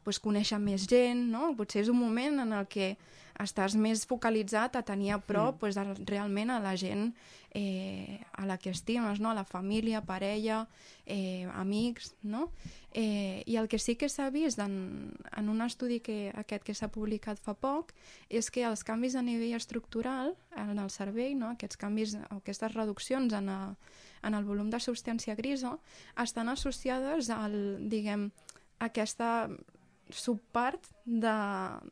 pues, 0.06 0.22
conèixer 0.22 0.60
més 0.62 0.86
gent, 0.90 1.26
no? 1.34 1.50
potser 1.58 1.82
és 1.82 1.90
un 1.90 1.98
moment 1.98 2.44
en 2.46 2.54
el 2.54 2.70
que 2.70 2.94
estàs 3.42 3.74
més 3.74 4.04
focalitzat 4.06 4.76
a 4.76 4.84
tenir 4.86 5.12
a 5.14 5.18
prop 5.18 5.56
mm. 5.56 5.60
pues, 5.60 5.78
a, 5.78 5.84
realment 6.06 6.52
a 6.54 6.60
la 6.62 6.76
gent 6.78 7.12
eh, 7.54 8.20
a 8.32 8.46
la 8.46 8.58
que 8.58 8.70
estimes, 8.70 9.20
no? 9.20 9.30
a 9.30 9.34
la 9.34 9.44
família, 9.44 10.02
parella, 10.02 10.66
eh, 11.06 11.48
amics, 11.54 12.14
no? 12.22 12.50
Eh, 12.92 13.42
I 13.46 13.56
el 13.56 13.68
que 13.68 13.78
sí 13.78 13.96
que 13.98 14.08
s'ha 14.08 14.28
vist 14.30 14.58
en, 14.62 15.14
en 15.34 15.48
un 15.48 15.62
estudi 15.62 16.00
que, 16.00 16.30
aquest 16.34 16.62
que 16.66 16.74
s'ha 16.74 16.90
publicat 16.94 17.38
fa 17.42 17.54
poc 17.58 17.90
és 18.30 18.50
que 18.54 18.62
els 18.66 18.84
canvis 18.86 19.16
a 19.18 19.22
nivell 19.22 19.56
estructural 19.58 20.34
en 20.54 20.78
el 20.78 20.90
cervell, 20.90 21.38
no? 21.38 21.50
aquests 21.54 21.78
canvis 21.78 22.14
o 22.30 22.38
aquestes 22.38 22.74
reduccions 22.74 23.34
en, 23.34 23.50
a, 23.50 23.74
en 24.22 24.34
el 24.34 24.46
volum 24.46 24.70
de 24.70 24.78
substància 24.78 25.34
grisa 25.34 25.76
estan 26.22 26.50
associades 26.50 27.30
al, 27.34 27.54
diguem, 27.90 28.30
aquesta 28.78 29.48
subpart 30.14 30.86
de, 31.04 31.32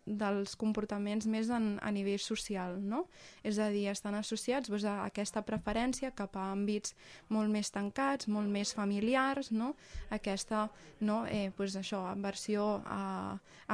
dels 0.06 0.54
comportaments 0.56 1.26
més 1.30 1.50
en, 1.52 1.74
a 1.82 1.90
nivell 1.92 2.20
social, 2.22 2.78
no? 2.80 3.04
És 3.44 3.58
a 3.60 3.68
dir, 3.72 3.84
estan 3.90 4.16
associats 4.16 4.70
doncs, 4.70 4.86
a 4.88 5.02
aquesta 5.08 5.42
preferència 5.46 6.12
cap 6.16 6.36
a 6.38 6.48
àmbits 6.54 6.94
molt 7.34 7.52
més 7.52 7.72
tancats, 7.74 8.28
molt 8.32 8.48
més 8.52 8.72
familiars, 8.76 9.52
no? 9.52 9.72
Aquesta, 10.14 10.68
no? 11.00 11.22
Eh, 11.26 11.50
doncs 11.58 11.76
això, 11.82 12.04
aversió 12.12 12.80
a 12.86 13.02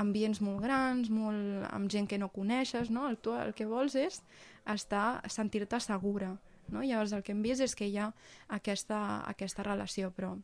ambients 0.00 0.42
molt 0.44 0.64
grans, 0.64 1.12
molt, 1.12 1.64
amb 1.70 1.90
gent 1.92 2.08
que 2.10 2.18
no 2.18 2.32
coneixes, 2.34 2.90
no? 2.90 3.08
El, 3.08 3.18
tu 3.22 3.36
el 3.36 3.54
que 3.54 3.68
vols 3.68 3.98
és 3.98 4.22
estar, 4.68 5.22
sentir-te 5.30 5.80
segura, 5.80 6.34
no? 6.68 6.82
Llavors 6.82 7.14
el 7.16 7.24
que 7.24 7.32
hem 7.36 7.42
vist 7.44 7.64
és 7.64 7.74
que 7.78 7.88
hi 7.88 7.98
ha 7.98 8.10
aquesta, 8.58 9.22
aquesta 9.28 9.64
relació, 9.66 10.10
però 10.14 10.34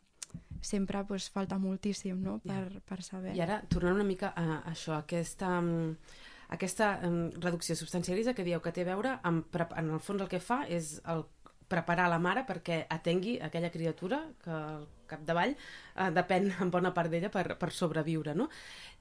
sempre 0.65 1.03
pues, 1.07 1.29
falta 1.29 1.59
moltíssim 1.61 2.21
no? 2.23 2.39
per, 2.43 2.81
per 2.85 3.01
saber. 3.05 3.35
I 3.37 3.43
ara, 3.45 3.61
tornant 3.71 3.99
una 3.99 4.07
mica 4.07 4.33
a, 4.35 4.59
a 4.59 4.73
això, 4.73 4.97
aquesta, 4.97 5.53
mm, 5.61 6.17
aquesta 6.57 6.91
um, 7.07 7.29
reducció 7.39 7.77
grisa 8.11 8.33
que 8.33 8.43
dieu 8.43 8.61
que 8.61 8.73
té 8.73 8.83
a 8.83 8.91
veure 8.93 9.19
amb, 9.23 9.45
en 9.77 9.89
el 9.89 9.99
fons 9.99 10.21
el 10.21 10.29
que 10.31 10.43
fa 10.43 10.63
és 10.67 10.99
el 11.05 11.25
preparar 11.67 12.09
la 12.09 12.19
mare 12.21 12.43
perquè 12.45 12.83
atengui 12.93 13.39
aquella 13.41 13.71
criatura 13.73 14.21
que 14.43 14.51
al 14.53 14.85
capdavall 15.09 15.55
eh, 15.55 16.09
depèn 16.13 16.51
en 16.61 16.71
bona 16.73 16.91
part 16.93 17.09
d'ella 17.09 17.31
per, 17.33 17.57
per 17.57 17.71
sobreviure, 17.73 18.35
no? 18.37 18.49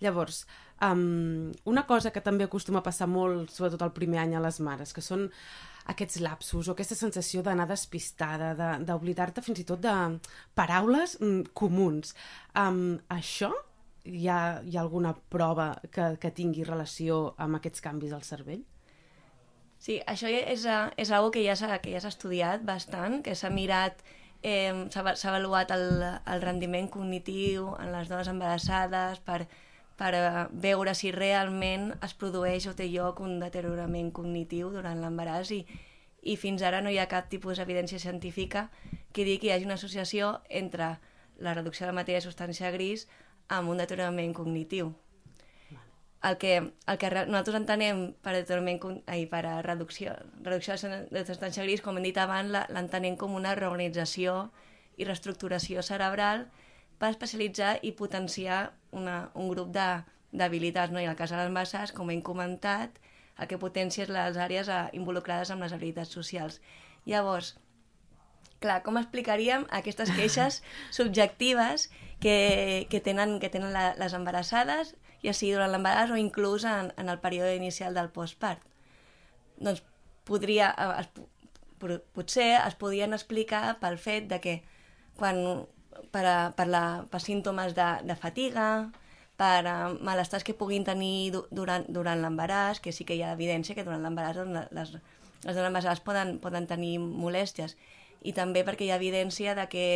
Llavors, 0.00 0.44
um, 0.84 1.52
una 1.68 1.84
cosa 1.88 2.12
que 2.12 2.24
també 2.24 2.48
acostuma 2.48 2.80
a 2.80 2.86
passar 2.86 3.08
molt, 3.08 3.52
sobretot 3.52 3.84
el 3.84 3.92
primer 3.96 4.22
any 4.24 4.34
a 4.36 4.42
les 4.44 4.60
mares, 4.64 4.92
que 4.96 5.04
són 5.04 5.28
aquests 5.92 6.20
lapsus 6.24 6.68
o 6.68 6.72
aquesta 6.74 6.96
sensació 6.96 7.42
d'anar 7.44 7.66
despistada, 7.68 8.54
de- 8.58 8.84
d'oblidar-te 8.88 9.42
fins 9.44 9.60
i 9.60 9.66
tot 9.68 9.82
de 9.84 9.94
paraules 10.54 11.18
mm, 11.20 11.52
comuns. 11.52 12.14
Um, 12.56 12.98
això 13.12 13.52
hi 14.04 14.28
ha, 14.28 14.60
hi 14.64 14.76
ha 14.76 14.82
alguna 14.82 15.14
prova 15.32 15.74
que, 15.92 16.14
que 16.20 16.30
tingui 16.30 16.64
relació 16.64 17.34
amb 17.38 17.60
aquests 17.60 17.84
canvis 17.84 18.12
al 18.12 18.24
cervell? 18.24 18.64
Sí, 19.84 19.98
això 20.08 20.30
és, 20.32 20.64
és 20.96 21.10
una 21.12 21.30
que 21.32 21.42
ja 21.44 21.56
s'ha 21.56 21.76
ja 21.84 22.00
estudiat 22.08 22.62
bastant, 22.64 23.20
que 23.24 23.34
s'ha 23.36 23.50
mirat, 23.52 24.00
eh, 24.40 24.72
s'ha 24.92 25.28
avaluat 25.28 25.74
el, 25.76 25.84
el 26.00 26.44
rendiment 26.44 26.88
cognitiu 26.88 27.74
en 27.80 27.92
les 27.92 28.08
dones 28.08 28.30
embarassades 28.32 29.20
per, 29.24 29.42
per 29.98 30.12
eh, 30.14 30.46
veure 30.50 30.94
si 30.94 31.12
realment 31.14 31.92
es 32.02 32.14
produeix 32.18 32.66
o 32.66 32.74
té 32.74 32.88
lloc 32.90 33.20
un 33.20 33.38
deteriorament 33.42 34.10
cognitiu 34.12 34.70
durant 34.74 35.00
l'embaràs 35.02 35.52
i, 35.54 35.60
i 36.22 36.36
fins 36.40 36.62
ara 36.62 36.80
no 36.82 36.90
hi 36.90 36.98
ha 36.98 37.06
cap 37.10 37.28
tipus 37.30 37.58
d'evidència 37.60 37.98
científica 38.02 38.68
que 39.12 39.24
digui 39.24 39.38
que 39.44 39.46
hi 39.46 39.54
hagi 39.54 39.68
una 39.68 39.76
associació 39.78 40.40
entre 40.48 40.96
la 41.38 41.54
reducció 41.54 41.86
de 41.86 41.92
la 41.92 41.98
matèria 42.00 42.20
de 42.20 42.26
substància 42.26 42.70
gris 42.74 43.06
amb 43.48 43.68
un 43.70 43.78
deteriorament 43.82 44.32
cognitiu. 44.34 44.92
El 46.24 46.38
que, 46.40 46.52
el 46.88 46.96
que 46.98 47.08
re- 47.12 47.26
nosaltres 47.26 47.58
entenem 47.58 47.98
per 48.24 48.32
deteriorament, 48.32 49.02
ai, 49.12 49.26
per 49.28 49.42
a 49.44 49.58
reducció, 49.62 50.14
reducció 50.40 50.72
de 51.12 51.24
substància 51.28 51.66
gris, 51.66 51.82
com 51.84 51.98
hem 52.00 52.06
dit 52.06 52.16
abans, 52.22 52.48
la- 52.50 52.64
l'entenem 52.72 53.18
com 53.20 53.34
una 53.36 53.52
reorganització 53.58 54.48
i 54.96 55.04
reestructuració 55.04 55.82
cerebral 55.84 56.46
per 56.98 57.10
especialitzar 57.14 57.78
i 57.82 57.92
potenciar 57.92 58.72
una, 58.92 59.30
un 59.34 59.48
grup 59.50 59.72
d'habilitats. 59.74 60.92
No? 60.92 61.00
I 61.00 61.04
en 61.08 61.10
el 61.14 61.18
cas 61.18 61.30
de 61.34 61.40
les 61.40 61.50
masses, 61.52 61.92
com 61.92 62.10
hem 62.10 62.22
comentat, 62.22 62.98
el 63.38 63.48
que 63.50 63.58
potencia 63.58 64.04
és 64.06 64.12
les 64.14 64.36
àrees 64.38 64.68
eh, 64.70 64.80
involucrades 64.94 65.50
amb 65.50 65.64
les 65.66 65.72
habilitats 65.74 66.12
socials. 66.14 66.60
Llavors, 67.06 67.54
clar, 68.62 68.82
com 68.86 68.96
explicaríem 69.00 69.66
aquestes 69.74 70.12
queixes 70.14 70.60
subjectives 70.98 71.88
que, 72.22 72.86
que 72.90 73.00
tenen, 73.00 73.38
que 73.42 73.50
tenen 73.50 73.74
la, 73.74 73.90
les 73.98 74.14
embarassades, 74.16 74.94
ja 75.24 75.32
sigui 75.34 75.54
durant 75.56 75.72
l'embaràs 75.72 76.12
o 76.14 76.20
inclús 76.20 76.64
en, 76.68 76.92
en 77.00 77.08
el 77.10 77.18
període 77.20 77.56
inicial 77.56 77.94
del 77.96 78.10
postpart? 78.14 78.62
Doncs 79.58 79.82
podria, 80.28 80.70
eh, 80.78 81.02
es, 81.02 81.10
po- 81.82 81.98
potser 82.16 82.52
es 82.62 82.78
podien 82.80 83.12
explicar 83.16 83.76
pel 83.82 83.98
fet 84.00 84.30
de 84.30 84.38
que 84.40 84.54
quan, 85.18 85.66
per, 86.12 86.24
a, 86.26 86.36
per, 86.56 86.68
la, 86.70 86.84
per 87.10 87.20
símptomes 87.22 87.74
de, 87.76 87.88
de 88.08 88.16
fatiga, 88.18 88.68
per 89.36 89.66
uh, 89.66 89.94
malestars 90.06 90.46
que 90.46 90.54
puguin 90.54 90.84
tenir 90.86 91.32
du, 91.34 91.42
durant, 91.50 91.86
durant 91.90 92.20
l'embaràs, 92.22 92.80
que 92.80 92.92
sí 92.94 93.06
que 93.06 93.16
hi 93.18 93.24
ha 93.26 93.34
evidència 93.34 93.74
que 93.74 93.84
durant 93.86 94.02
l'embaràs 94.04 94.38
doncs, 94.38 94.70
les, 94.76 94.92
les 95.44 95.56
dones 95.56 95.70
embarassades 95.70 96.04
poden, 96.06 96.36
poden 96.42 96.68
tenir 96.70 96.96
molèsties, 97.02 97.76
i 98.24 98.32
també 98.32 98.64
perquè 98.64 98.86
hi 98.86 98.92
ha 98.92 99.00
evidència 99.00 99.54
de 99.58 99.66
que, 99.68 99.86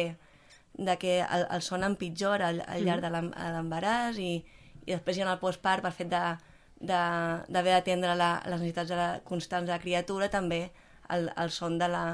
de 0.77 0.97
que 1.01 1.21
el, 1.23 1.47
el 1.55 1.63
son 1.65 1.87
empitjora 1.87 2.51
al, 2.53 2.63
al 2.67 2.85
llarg 2.85 3.05
de 3.07 3.13
de 3.15 3.53
l'embaràs 3.55 4.19
i, 4.21 4.33
i 4.85 4.91
després 4.91 5.17
hi 5.17 5.25
ha 5.25 5.31
el 5.33 5.41
postpart 5.41 5.87
per 5.87 5.95
fet 5.97 6.11
d'haver 6.11 7.73
d'atendre 7.73 8.19
les 8.19 8.51
necessitats 8.53 8.91
de 8.91 8.99
la, 8.99 9.09
constants 9.25 9.67
de 9.67 9.75
la 9.75 9.83
criatura 9.83 10.29
també 10.29 10.69
el, 11.15 11.31
el 11.37 11.51
son 11.51 11.79
de, 11.81 11.89
la, 11.89 12.05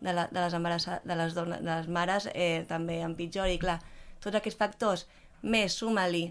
de, 0.00 0.12
la, 0.12 0.26
de 0.32 0.40
les 0.40 0.54
embarassades, 0.56 1.06
de 1.06 1.16
les, 1.16 1.34
dones, 1.36 1.62
de 1.62 1.70
les 1.70 1.88
mares 1.88 2.28
eh, 2.34 2.64
també 2.68 3.00
empitjori. 3.06 3.58
Clar, 3.62 3.78
tots 4.20 4.36
aquests 4.36 4.58
factors, 4.58 5.06
més 5.42 5.76
suma-li 5.80 6.30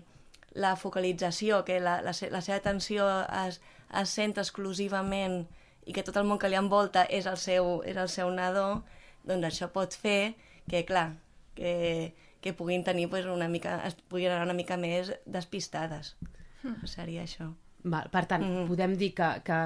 la 0.53 0.75
focalització, 0.75 1.63
que 1.65 1.79
la, 1.79 1.99
la, 2.05 2.13
la 2.13 2.41
seva 2.41 2.57
atenció 2.57 3.07
es, 3.45 3.61
es 4.01 4.15
centra 4.17 4.45
exclusivament 4.45 5.43
i 5.85 5.93
que 5.93 6.03
tot 6.05 6.17
el 6.21 6.27
món 6.29 6.41
que 6.41 6.49
li 6.49 6.57
envolta 6.59 7.05
és 7.09 7.29
el 7.29 7.37
seu, 7.41 7.79
és 7.85 7.97
el 7.97 8.09
seu 8.09 8.29
nadó, 8.33 8.83
doncs 9.25 9.49
això 9.49 9.69
pot 9.73 9.93
fer 9.93 10.35
que, 10.69 10.83
clar, 10.85 11.13
que, 11.57 12.13
que 12.41 12.53
puguin 12.53 12.83
tenir 12.83 13.09
pues, 13.09 13.25
una 13.25 13.49
mica, 13.49 13.79
es 13.87 13.97
puguin 14.09 14.33
anar 14.33 14.49
una 14.49 14.57
mica 14.57 14.77
més 14.77 15.13
despistades. 15.25 16.15
Mm. 16.63 16.85
Seria 16.89 17.25
això. 17.25 17.53
Val, 17.83 18.09
per 18.11 18.25
tant, 18.27 18.43
mm. 18.43 18.67
podem 18.67 18.93
dir 18.99 19.13
que, 19.15 19.27
que 19.45 19.57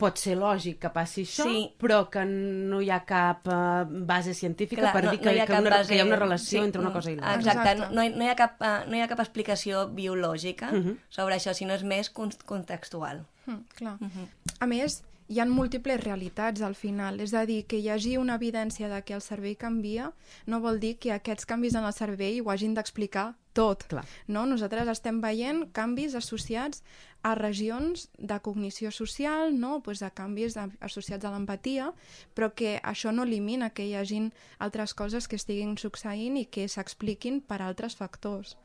pot 0.00 0.16
ser 0.16 0.32
lògic 0.40 0.78
que 0.80 0.88
passi 0.94 1.26
això, 1.26 1.44
Sí. 1.44 1.74
però 1.78 2.08
que 2.08 2.22
no 2.24 2.78
hi 2.80 2.88
ha 2.90 3.02
cap 3.04 3.46
uh, 3.52 3.84
base 4.06 4.32
científica 4.32 4.80
Clar, 4.80 4.92
per 4.94 5.02
no- 5.04 5.10
dir 5.10 5.18
no 5.20 5.24
que, 5.26 5.34
hi 5.36 5.40
ha 5.40 5.46
que, 5.46 5.58
una, 5.60 5.70
base- 5.74 5.88
que 5.90 5.96
hi 5.96 6.00
ha 6.00 6.06
una 6.06 6.16
relació 6.16 6.60
sí, 6.60 6.64
entre 6.64 6.80
una 6.80 6.88
mm, 6.88 6.92
cosa 6.94 7.10
i 7.12 7.16
l'altra. 7.16 7.34
Exacte, 7.36 7.60
Exacte. 7.70 7.94
No, 7.94 8.00
no, 8.00 8.04
hi, 8.04 8.14
no, 8.16 8.24
hi 8.24 8.28
ha 8.28 8.36
cap, 8.36 8.56
eh, 8.62 8.72
no 8.88 8.96
hi 8.96 9.00
ha 9.04 9.08
cap 9.12 9.20
explicació 9.20 9.88
biològica 9.92 10.70
Mhm. 10.72 10.96
sobre 11.10 11.36
això, 11.36 11.52
sinó 11.52 11.74
és 11.74 11.84
més 11.84 12.08
con 12.08 12.30
contextual. 12.46 13.26
Mm, 13.46 13.60
clar. 13.76 13.96
Mhm. 14.00 14.26
A 14.60 14.66
més, 14.66 15.02
hi 15.28 15.38
ha 15.38 15.44
múltiples 15.46 16.00
realitats 16.02 16.62
al 16.62 16.74
final. 16.74 17.20
És 17.20 17.34
a 17.34 17.44
dir, 17.46 17.66
que 17.66 17.76
hi 17.78 17.90
hagi 17.90 18.16
una 18.16 18.36
evidència 18.36 18.88
de 18.88 19.02
que 19.02 19.12
el 19.14 19.20
cervell 19.20 19.56
canvia 19.58 20.12
no 20.46 20.60
vol 20.60 20.80
dir 20.80 20.96
que 20.98 21.12
aquests 21.12 21.44
canvis 21.46 21.74
en 21.74 21.84
el 21.84 21.92
cervell 21.92 22.40
ho 22.40 22.50
hagin 22.50 22.72
d'explicar 22.74 23.34
tot. 23.52 23.84
Clar. 23.90 24.04
No? 24.28 24.44
Nosaltres 24.48 24.88
estem 24.92 25.20
veient 25.22 25.66
canvis 25.76 26.16
associats 26.18 26.82
a 27.22 27.34
regions 27.36 28.08
de 28.16 28.38
cognició 28.40 28.90
social, 28.90 29.52
no? 29.58 29.80
pues 29.84 30.02
a 30.02 30.10
canvis 30.10 30.56
a, 30.56 30.68
associats 30.80 31.24
a 31.24 31.32
l'empatia, 31.34 31.90
però 32.34 32.50
que 32.56 32.78
això 32.80 33.12
no 33.12 33.26
elimina 33.28 33.70
que 33.70 33.84
hi 33.84 33.94
hagin 33.94 34.30
altres 34.58 34.94
coses 34.96 35.28
que 35.28 35.36
estiguin 35.36 35.76
succeint 35.76 36.38
i 36.40 36.46
que 36.46 36.68
s'expliquin 36.68 37.42
per 37.44 37.60
altres 37.60 37.96
factors. 37.96 38.56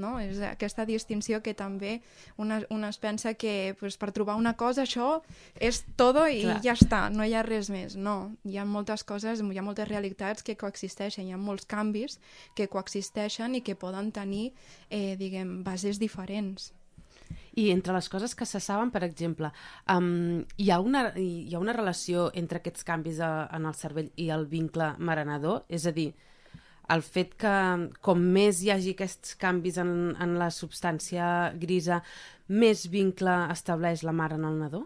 No? 0.00 0.16
És 0.18 0.40
aquesta 0.42 0.86
distinció 0.88 1.40
que 1.42 1.54
també 1.54 2.00
una, 2.36 2.60
una 2.74 2.90
es 2.90 2.98
pensa 2.98 3.34
que 3.38 3.76
pues, 3.78 3.96
per 4.00 4.10
trobar 4.12 4.34
una 4.40 4.56
cosa 4.58 4.82
això 4.82 5.22
és 5.60 5.84
todo 5.96 6.26
i 6.26 6.42
Clar. 6.42 6.60
ja 6.66 6.74
està, 6.74 7.02
no 7.14 7.26
hi 7.26 7.34
ha 7.34 7.44
res 7.46 7.70
més. 7.70 7.94
No, 7.96 8.34
hi 8.44 8.58
ha 8.58 8.66
moltes 8.66 9.06
coses, 9.06 9.42
hi 9.42 9.58
ha 9.58 9.66
moltes 9.66 9.88
realitats 9.88 10.42
que 10.42 10.58
coexisteixen, 10.58 11.28
hi 11.28 11.34
ha 11.34 11.40
molts 11.40 11.68
canvis 11.70 12.18
que 12.58 12.68
coexisteixen 12.68 13.54
i 13.54 13.62
que 13.62 13.78
poden 13.78 14.10
tenir, 14.12 14.52
eh, 14.90 15.14
diguem, 15.20 15.62
bases 15.66 16.02
diferents. 16.02 16.72
I 17.54 17.70
entre 17.70 17.94
les 17.94 18.08
coses 18.10 18.34
que 18.34 18.46
se 18.46 18.60
saben, 18.60 18.90
per 18.90 19.04
exemple, 19.06 19.50
um, 19.90 20.42
hi, 20.58 20.70
ha 20.70 20.80
una, 20.82 21.06
hi 21.18 21.54
ha 21.54 21.62
una 21.62 21.74
relació 21.76 22.28
entre 22.34 22.58
aquests 22.58 22.86
canvis 22.86 23.20
a, 23.22 23.48
en 23.54 23.68
el 23.70 23.76
cervell 23.78 24.10
i 24.18 24.30
el 24.34 24.46
vincle 24.50 24.94
marenador? 24.98 25.62
És 25.68 25.86
a 25.86 25.94
dir, 25.94 26.10
el 26.92 27.02
fet 27.02 27.34
que 27.40 27.54
com 28.04 28.24
més 28.36 28.60
hi 28.62 28.72
hagi 28.74 28.94
aquests 28.94 29.36
canvis 29.40 29.78
en, 29.80 29.92
en 30.20 30.34
la 30.40 30.50
substància 30.52 31.26
grisa, 31.60 32.02
més 32.48 32.86
vincle 32.92 33.36
estableix 33.54 34.04
la 34.04 34.12
mare 34.16 34.36
en 34.40 34.44
el 34.50 34.60
nadó? 34.60 34.84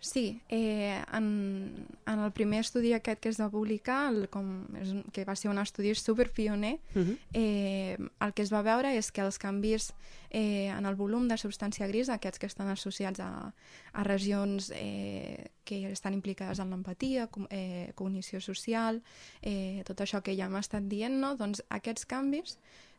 Sí, 0.00 0.40
eh, 0.48 1.02
en, 1.12 1.88
en 2.06 2.18
el 2.20 2.30
primer 2.30 2.60
estudi 2.60 2.92
aquest 2.94 3.18
que 3.18 3.32
es 3.32 3.40
va 3.40 3.48
publicar, 3.50 4.12
el, 4.12 4.28
com, 4.30 4.46
és, 4.78 4.92
que 5.12 5.24
va 5.26 5.34
ser 5.34 5.50
un 5.50 5.58
estudi 5.58 5.94
superpioner, 5.94 6.78
Uh 6.94 7.02
-huh. 7.02 7.18
eh, 7.32 7.96
el 8.20 8.32
que 8.32 8.42
es 8.42 8.52
va 8.52 8.62
veure 8.62 8.96
és 8.96 9.10
que 9.10 9.20
els 9.20 9.38
canvis 9.38 9.92
eh, 10.30 10.68
en 10.68 10.86
el 10.86 10.94
volum 10.94 11.26
de 11.28 11.36
substància 11.36 11.86
grisa, 11.88 12.14
aquests 12.14 12.38
que 12.38 12.46
estan 12.46 12.68
associats 12.68 13.20
a, 13.20 13.52
a 13.92 14.04
regions 14.04 14.72
eh, 14.74 15.50
que 15.64 15.90
estan 15.90 16.14
implicades 16.14 16.58
en 16.60 16.70
l'empatia, 16.70 17.26
com, 17.26 17.46
eh, 17.50 17.92
cognició 17.94 18.40
social, 18.40 19.02
eh, 19.42 19.82
tot 19.84 20.00
això 20.00 20.22
que 20.22 20.36
ja 20.36 20.46
hem 20.46 20.56
estat 20.56 20.82
dient, 20.88 21.18
no? 21.20 21.34
doncs 21.36 21.62
aquests 21.70 22.06
canvis 22.06 22.58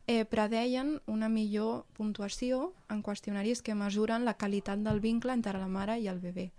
eh, 0.10 0.26
predeien 0.26 1.00
una 1.06 1.30
millor 1.30 1.86
puntuació 1.94 2.74
en 2.90 3.04
qüestionaris 3.04 3.62
que 3.62 3.76
mesuren 3.76 4.26
la 4.26 4.34
qualitat 4.34 4.80
del 4.82 5.00
vincle 5.00 5.34
entre 5.34 5.60
la 5.60 5.68
mare 5.68 6.00
i 6.00 6.08
el 6.08 6.20
bebè. 6.20 6.50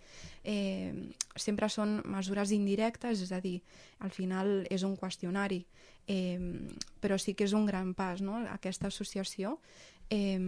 Eh, 0.45 1.13
sempre 1.37 1.69
són 1.69 2.01
mesures 2.09 2.53
indirectes, 2.57 3.21
és 3.21 3.33
a 3.33 3.41
dir, 3.45 3.61
al 4.01 4.11
final 4.11 4.67
és 4.71 4.85
un 4.89 4.97
qüestionari, 4.97 5.65
eh, 6.09 6.41
però 7.01 7.19
sí 7.19 7.35
que 7.35 7.45
és 7.45 7.53
un 7.53 7.67
gran 7.67 7.95
pas, 7.95 8.23
no?, 8.25 8.41
aquesta 8.49 8.89
associació. 8.89 9.59
Eh, 10.09 10.41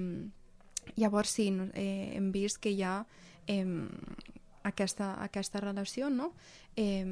llavors 0.97 1.37
sí, 1.37 1.51
eh, 1.75 2.15
hem 2.17 2.33
vist 2.33 2.59
que 2.59 2.73
hi 2.73 2.83
ha 2.83 3.05
eh, 3.47 3.67
aquesta, 4.63 5.13
aquesta 5.23 5.61
relació, 5.61 6.11
no? 6.11 6.33
Eh, 6.77 7.05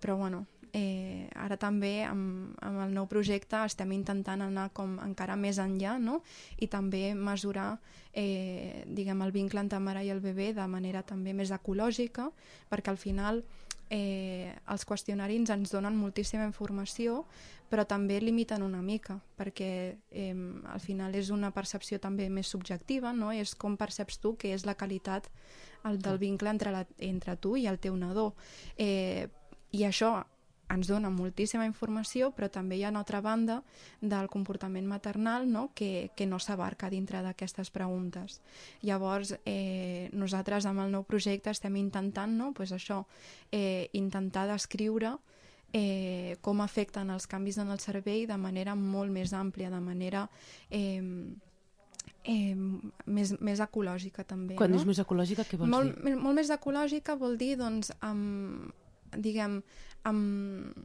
però 0.00 0.16
bueno, 0.16 0.46
eh, 0.72 1.28
ara 1.34 1.56
també 1.60 2.02
amb, 2.06 2.56
amb 2.64 2.82
el 2.84 2.94
nou 2.94 3.06
projecte 3.10 3.60
estem 3.64 3.92
intentant 3.96 4.42
anar 4.44 4.68
com 4.76 4.98
encara 5.04 5.36
més 5.36 5.58
enllà 5.62 5.98
no? 6.02 6.22
i 6.58 6.68
també 6.68 7.14
mesurar 7.14 7.76
eh, 8.12 8.84
diguem, 8.86 9.22
el 9.22 9.32
vincle 9.32 9.60
entre 9.60 9.80
mare 9.80 10.04
i 10.04 10.12
el 10.14 10.20
bebè 10.24 10.52
de 10.56 10.66
manera 10.66 11.02
també 11.02 11.34
més 11.36 11.52
ecològica 11.54 12.30
perquè 12.70 12.92
al 12.92 13.00
final 13.00 13.42
eh, 13.90 14.52
els 14.68 14.84
qüestionaris 14.84 15.50
ens 15.54 15.72
donen 15.72 15.96
moltíssima 15.96 16.46
informació 16.48 17.24
però 17.68 17.84
també 17.84 18.18
limiten 18.20 18.64
una 18.64 18.80
mica 18.82 19.18
perquè 19.36 19.70
eh, 20.10 20.34
al 20.72 20.80
final 20.80 21.14
és 21.14 21.30
una 21.30 21.50
percepció 21.52 22.00
també 22.00 22.28
més 22.32 22.48
subjectiva 22.48 23.12
no? 23.12 23.32
és 23.32 23.54
com 23.54 23.76
perceps 23.76 24.20
tu 24.22 24.36
que 24.36 24.54
és 24.54 24.64
la 24.66 24.76
qualitat 24.76 25.28
el 25.88 26.00
del 26.02 26.18
vincle 26.18 26.50
entre, 26.50 26.72
la, 26.74 26.84
entre 26.98 27.36
tu 27.36 27.56
i 27.56 27.66
el 27.70 27.78
teu 27.78 27.96
nadó 27.96 28.32
eh, 28.76 29.28
i 29.72 29.84
això 29.84 30.16
ens 30.68 30.88
dona 30.90 31.10
moltíssima 31.10 31.66
informació, 31.68 32.30
però 32.36 32.50
també 32.52 32.78
hi 32.78 32.84
ha 32.84 32.92
una 32.92 33.02
altra 33.02 33.20
banda 33.24 33.62
del 34.00 34.28
comportament 34.28 34.86
maternal 34.86 35.48
no? 35.50 35.70
que, 35.74 36.10
que 36.16 36.26
no 36.26 36.38
s'abarca 36.38 36.90
dintre 36.90 37.22
d'aquestes 37.24 37.70
preguntes. 37.74 38.40
Llavors, 38.82 39.34
eh, 39.44 40.08
nosaltres 40.12 40.68
amb 40.68 40.84
el 40.84 40.92
nou 40.92 41.06
projecte 41.08 41.50
estem 41.50 41.76
intentant 41.80 42.36
no? 42.36 42.52
pues 42.52 42.72
això, 42.76 43.04
eh, 43.52 43.88
intentar 43.92 44.46
descriure 44.50 45.16
eh, 45.72 46.36
com 46.40 46.62
afecten 46.64 47.10
els 47.10 47.26
canvis 47.26 47.58
en 47.58 47.72
el 47.72 47.80
cervell 47.80 48.26
de 48.28 48.38
manera 48.40 48.74
molt 48.78 49.12
més 49.12 49.32
àmplia, 49.36 49.70
de 49.72 49.80
manera 49.80 50.26
eh, 50.70 51.02
eh, 52.24 52.54
més, 53.06 53.34
més 53.40 53.60
ecològica 53.64 54.24
també. 54.24 54.56
Quan 54.58 54.72
no? 54.72 54.78
dius 54.78 54.88
més 54.88 55.00
ecològica, 55.02 55.46
què 55.48 55.60
vols 55.60 55.72
molt, 55.72 55.96
dir? 56.04 56.16
molt 56.16 56.40
més 56.40 56.52
ecològica 56.54 57.16
vol 57.20 57.38
dir, 57.40 57.54
doncs, 57.60 57.92
amb, 58.04 58.72
diguem, 59.16 59.60
amb, 60.08 60.76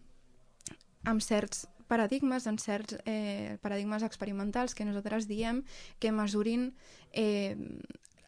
amb 1.03 1.23
certs 1.23 1.67
paradigmes, 1.88 2.47
en 2.47 2.57
certs 2.57 2.97
eh, 3.05 3.57
paradigmes 3.62 4.03
experimentals 4.03 4.73
que 4.73 4.86
nosaltres 4.88 5.27
diem 5.27 5.63
que 5.99 6.12
mesurin 6.12 6.71
eh, 7.12 7.55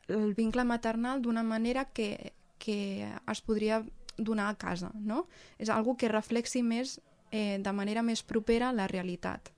el 0.07 0.33
vincle 0.37 0.65
maternal 0.67 1.21
d'una 1.21 1.43
manera 1.43 1.85
que, 1.85 2.33
que 2.59 3.07
es 3.07 3.41
podria 3.41 3.83
donar 4.17 4.49
a 4.49 4.57
casa, 4.59 4.91
no? 4.95 5.25
És 5.59 5.69
algo 5.69 5.97
que 5.97 6.11
reflexi 6.11 6.61
més, 6.63 6.99
eh, 7.31 7.57
de 7.59 7.73
manera 7.73 8.03
més 8.03 8.23
propera 8.23 8.71
la 8.71 8.87
realitat 8.87 9.51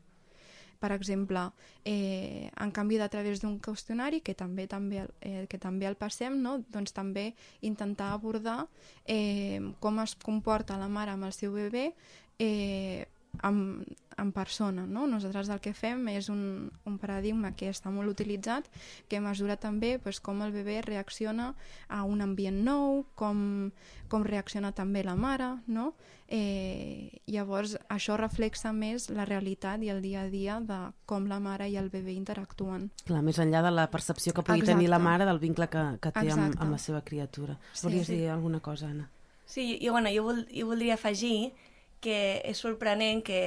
per 0.80 0.92
exemple, 0.92 1.50
eh, 1.86 2.50
en 2.60 2.72
canvi 2.72 2.98
de 2.98 3.10
través 3.10 3.42
d'un 3.42 3.60
qüestionari 3.60 4.22
que 4.22 4.34
també 4.36 4.68
també 4.68 5.00
el- 5.04 5.14
eh, 5.22 5.46
que 5.50 5.58
també 5.58 5.86
el 5.88 5.96
passem, 5.96 6.42
no? 6.42 6.60
doncs 6.70 6.94
també 6.94 7.34
intentar 7.62 8.14
abordar 8.14 8.68
eh, 9.06 9.60
com 9.80 10.00
es 10.00 10.16
comporta 10.16 10.78
la 10.78 10.88
mare 10.88 11.12
amb 11.12 11.26
el 11.26 11.34
seu 11.34 11.54
bebè 11.54 11.92
eh, 12.40 13.08
en, 13.44 13.86
en 14.18 14.32
persona. 14.32 14.86
No? 14.86 15.06
Nosaltres 15.08 15.50
el 15.54 15.62
que 15.62 15.74
fem 15.78 16.08
és 16.12 16.30
un, 16.34 16.70
un 16.90 16.98
paradigma 17.02 17.54
que 17.58 17.70
està 17.72 17.92
molt 17.94 18.12
utilitzat, 18.12 18.68
que 19.08 19.22
mesura 19.24 19.58
també 19.62 19.98
pues, 20.02 20.20
com 20.24 20.42
el 20.46 20.54
bebè 20.56 20.82
reacciona 20.86 21.54
a 21.88 22.04
un 22.04 22.22
ambient 22.26 22.64
nou, 22.66 23.04
com, 23.16 23.72
com 24.10 24.26
reacciona 24.26 24.74
també 24.76 25.04
la 25.06 25.16
mare, 25.16 25.54
no? 25.68 25.92
Eh, 26.28 27.22
llavors, 27.32 27.78
això 27.94 28.18
reflexa 28.20 28.74
més 28.76 29.08
la 29.14 29.24
realitat 29.26 29.84
i 29.86 29.92
el 29.94 30.02
dia 30.04 30.26
a 30.26 30.32
dia 30.32 30.58
de 30.60 30.80
com 31.08 31.30
la 31.30 31.40
mare 31.40 31.70
i 31.72 31.78
el 31.80 31.88
bebè 31.94 32.12
interactuen. 32.18 32.90
Clar, 33.08 33.22
més 33.24 33.40
enllà 33.40 33.62
de 33.64 33.72
la 33.72 33.88
percepció 33.94 34.34
que 34.34 34.44
pugui 34.44 34.66
Exacte. 34.66 34.76
tenir 34.76 34.90
la 34.92 35.00
mare 35.00 35.30
del 35.30 35.40
vincle 35.40 35.70
que, 35.72 35.86
que 36.04 36.12
té 36.12 36.26
amb, 36.34 36.58
amb 36.58 36.74
la 36.74 36.82
seva 36.82 37.04
criatura. 37.06 37.56
Sí, 37.72 37.86
Volies 37.86 38.10
sí. 38.10 38.18
dir 38.18 38.34
alguna 38.34 38.60
cosa, 38.60 38.90
Anna? 38.92 39.08
Sí, 39.48 39.80
jo, 39.82 39.94
bueno, 39.94 40.10
jo, 40.12 40.26
vol, 40.28 40.44
jo 40.52 40.68
voldria 40.68 40.98
afegir 41.00 41.54
que 42.02 42.42
és 42.46 42.60
sorprenent 42.62 43.24
que, 43.26 43.42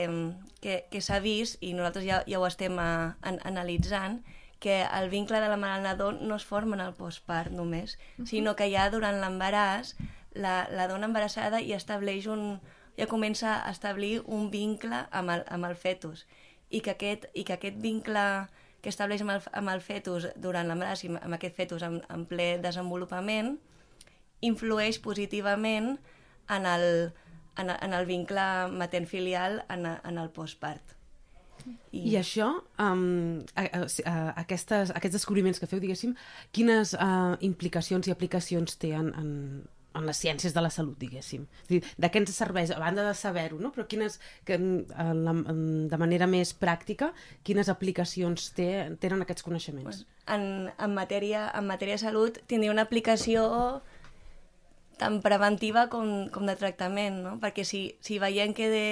que, 0.61 0.85
que 0.91 1.01
s'ha 1.01 1.21
vist, 1.23 1.59
i 1.63 1.73
nosaltres 1.75 2.07
ja, 2.07 2.21
ja 2.27 2.41
ho 2.41 2.47
estem 2.49 2.79
a, 2.83 3.17
an, 3.23 3.41
analitzant, 3.47 4.21
que 4.61 4.83
el 4.85 5.09
vincle 5.09 5.41
de 5.41 5.49
la 5.49 5.57
mare 5.57 5.79
al 5.79 5.87
nadó 5.87 6.13
no 6.13 6.37
es 6.37 6.45
forma 6.45 6.77
en 6.77 6.83
el 6.85 6.93
postpart 6.95 7.51
només, 7.51 7.97
sinó 8.29 8.55
que 8.57 8.69
ja 8.69 8.91
durant 8.93 9.17
l'embaràs 9.23 9.95
la, 10.37 10.69
la 10.71 10.87
dona 10.87 11.09
embarassada 11.09 11.63
ja 11.65 11.79
estableix 11.81 12.29
un, 12.29 12.61
ja 12.99 13.09
comença 13.09 13.57
a 13.65 13.71
establir 13.73 14.21
un 14.27 14.51
vincle 14.53 15.07
amb 15.11 15.33
el, 15.33 15.45
amb 15.49 15.67
el 15.71 15.77
fetus. 15.77 16.27
I 16.71 16.83
que 16.85 16.93
aquest, 16.93 17.27
i 17.35 17.47
que 17.49 17.57
aquest 17.57 17.81
vincle 17.81 18.23
que 18.81 18.93
estableix 18.93 19.25
amb 19.25 19.35
el, 19.35 19.41
amb 19.57 19.73
el 19.73 19.83
fetus 19.85 20.29
durant 20.37 20.69
l'embaràs 20.69 21.05
i 21.05 21.11
amb 21.17 21.37
aquest 21.37 21.57
fetus 21.57 21.83
en, 21.87 21.99
en 22.13 22.29
ple 22.29 22.53
desenvolupament 22.63 23.57
influeix 24.45 25.01
positivament 25.05 25.97
en 26.49 26.69
el, 26.69 26.87
en, 27.61 27.71
en 27.77 27.97
el 27.97 28.09
vincle 28.09 28.47
matern-filial 28.73 29.63
en, 29.69 29.87
en 29.87 30.19
el 30.19 30.33
postpart. 30.35 30.97
I, 31.93 32.01
I 32.13 32.15
això, 32.21 32.53
um, 32.81 33.43
a, 33.55 33.67
a, 33.67 33.83
a, 33.85 34.15
aquestes, 34.45 34.93
aquests 34.97 35.19
descobriments 35.19 35.61
que 35.61 35.69
feu, 35.71 35.83
diguéssim, 35.83 36.15
quines 36.57 36.95
uh, 36.97 37.37
implicacions 37.45 38.09
i 38.09 38.15
aplicacions 38.15 38.79
té 38.81 38.95
en, 38.97 39.11
en, 39.21 39.35
en 39.99 40.07
les 40.07 40.21
ciències 40.23 40.55
de 40.55 40.63
la 40.63 40.71
salut, 40.73 40.97
diguéssim. 41.01 41.47
És 41.65 41.73
dir, 41.73 41.81
de 42.01 42.11
què 42.11 42.23
ens 42.23 42.33
serveix, 42.37 42.73
a 42.75 42.81
banda 42.83 43.05
de 43.07 43.15
saber-ho, 43.19 43.59
no? 43.63 43.73
però 43.75 43.87
quines, 43.91 44.21
que, 44.47 44.57
en 44.57 45.25
la, 45.27 45.35
en, 45.53 45.63
de 45.91 46.01
manera 46.01 46.31
més 46.31 46.55
pràctica, 46.57 47.11
quines 47.47 47.71
aplicacions 47.73 48.51
té, 48.57 48.71
tenen 49.03 49.27
aquests 49.27 49.47
coneixements? 49.47 50.05
En, 50.31 50.45
en, 50.71 50.95
matèria, 50.95 51.49
en 51.59 51.67
matèria 51.69 51.99
de 51.99 52.05
salut 52.07 52.39
tindria 52.51 52.73
una 52.73 52.87
aplicació 52.87 53.49
tan 55.01 55.21
preventiva 55.25 55.89
com, 55.93 56.29
com 56.35 56.47
de 56.49 56.57
tractament, 56.61 57.23
no? 57.25 57.35
perquè 57.43 57.65
si, 57.65 57.83
si 58.05 58.21
veiem 58.23 58.53
que 58.57 58.69
de, 58.73 58.87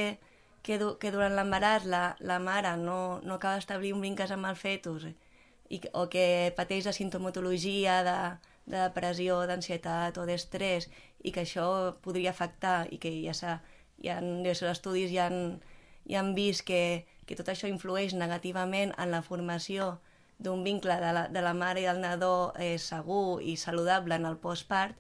que, 0.65 0.79
du 0.81 0.95
que 1.01 1.13
durant 1.15 1.37
l'embaràs 1.37 1.87
la, 1.89 2.03
la 2.21 2.39
mare 2.43 2.75
no, 2.81 3.21
no 3.25 3.37
acaba 3.37 3.61
d'establir 3.61 3.95
un 3.97 4.05
vincle 4.05 4.29
amb 4.35 4.49
el 4.49 4.57
fetus 4.57 5.09
i, 5.09 5.81
o 5.93 6.07
que 6.13 6.53
pateix 6.57 6.89
la 6.89 6.97
sintomatologia 6.97 8.01
de, 8.07 8.19
de 8.67 8.79
depressió, 8.87 9.43
d'ansietat 9.49 10.17
o 10.19 10.25
d'estrès 10.29 10.89
i 11.25 11.33
que 11.35 11.45
això 11.45 11.69
podria 12.05 12.33
afectar 12.33 12.87
i 12.95 12.99
que 13.03 13.13
ja 13.25 13.37
s'ha 13.37 13.59
hi 13.99 14.11
ha 14.13 14.21
diversos 14.23 14.71
estudis 14.71 15.11
ja 15.13 15.27
han, 15.27 15.59
ja 16.07 16.21
han 16.21 16.35
vist 16.37 16.65
que, 16.67 17.07
que 17.27 17.37
tot 17.39 17.49
això 17.51 17.69
influeix 17.71 18.15
negativament 18.15 18.95
en 18.97 19.11
la 19.15 19.25
formació 19.27 19.97
d'un 20.39 20.63
vincle 20.63 20.95
de 21.03 21.13
la, 21.17 21.25
de 21.35 21.43
la 21.43 21.55
mare 21.55 21.83
i 21.83 21.89
del 21.89 22.01
nadó 22.05 22.53
eh, 22.57 22.79
segur 22.79 23.43
i 23.43 23.57
saludable 23.59 24.15
en 24.15 24.27
el 24.29 24.39
postpart, 24.39 24.95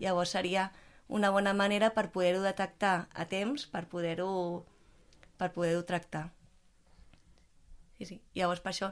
llavors 0.00 0.34
seria 0.36 0.70
una 1.08 1.30
bona 1.30 1.54
manera 1.56 1.92
per 1.96 2.10
poder-ho 2.12 2.42
detectar 2.44 3.08
a 3.14 3.24
temps, 3.28 3.66
per 3.66 3.86
poder-ho 3.88 4.32
per 5.38 5.52
poder-ho 5.54 5.84
tractar. 5.86 6.28
Sí, 7.98 8.06
sí. 8.06 8.18
Llavors, 8.34 8.60
per 8.60 8.72
això, 8.72 8.90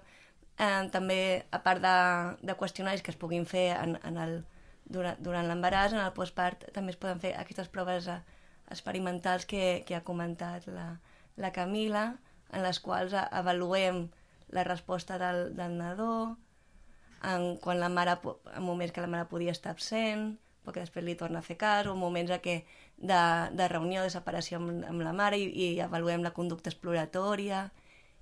eh, 0.59 0.89
també, 0.95 1.19
a 1.51 1.61
part 1.63 1.83
de, 1.83 1.97
de 2.47 2.57
qüestionaris 2.59 3.03
que 3.03 3.13
es 3.13 3.19
puguin 3.21 3.47
fer 3.47 3.69
en, 3.77 3.97
en 4.07 4.21
el, 4.23 4.39
durant, 4.85 5.19
durant 5.23 5.47
l'embaràs, 5.51 5.95
en 5.95 6.03
el 6.03 6.15
postpart, 6.17 6.69
també 6.75 6.95
es 6.95 7.01
poden 7.03 7.23
fer 7.23 7.35
aquestes 7.37 7.69
proves 7.73 8.09
eh, 8.11 8.21
experimentals 8.71 9.47
que, 9.47 9.83
que 9.87 9.99
ha 9.99 10.05
comentat 10.07 10.67
la, 10.71 10.89
la 11.37 11.53
Camila, 11.55 12.07
en 12.55 12.63
les 12.63 12.81
quals 12.81 13.15
avaluem 13.27 14.07
la 14.55 14.65
resposta 14.65 15.19
del, 15.19 15.51
del 15.59 15.77
nadó, 15.79 16.37
en, 17.27 17.57
quan 17.63 17.83
la 17.83 17.91
mare, 17.91 18.19
en 18.55 18.63
moments 18.63 18.95
que 18.95 19.03
la 19.03 19.11
mare 19.11 19.31
podia 19.31 19.55
estar 19.55 19.75
absent, 19.75 20.37
perquè 20.67 20.85
després 20.85 21.07
li 21.07 21.17
torna 21.19 21.41
a 21.41 21.47
fer 21.47 21.57
cas, 21.61 21.87
o 21.87 21.95
moments 21.97 22.35
a 22.35 22.41
què 22.43 22.61
de, 22.99 23.23
de 23.57 23.69
reunió, 23.73 24.03
de 24.03 24.13
separació 24.13 24.61
amb, 24.61 24.85
amb 24.91 25.05
la 25.07 25.15
mare 25.17 25.39
i, 25.41 25.49
i 25.65 25.69
avaluem 25.85 26.25
la 26.27 26.35
conducta 26.37 26.73
exploratòria 26.73 27.69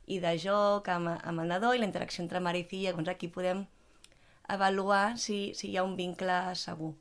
i 0.07 0.21
de 0.21 0.35
joc 0.39 0.91
amb, 0.93 1.15
amb 1.17 1.45
el 1.45 1.49
nadó 1.55 1.73
i 1.73 1.81
la 1.81 1.89
interacció 1.89 2.25
entre 2.25 2.43
mare 2.45 2.61
i 2.61 2.69
filla. 2.69 2.93
Doncs 2.93 3.11
aquí 3.13 3.31
podem 3.33 3.65
avaluar 4.53 5.17
si, 5.19 5.55
si 5.57 5.71
hi 5.71 5.79
ha 5.79 5.87
un 5.87 5.97
vincle 5.97 6.37
segur. 6.61 6.93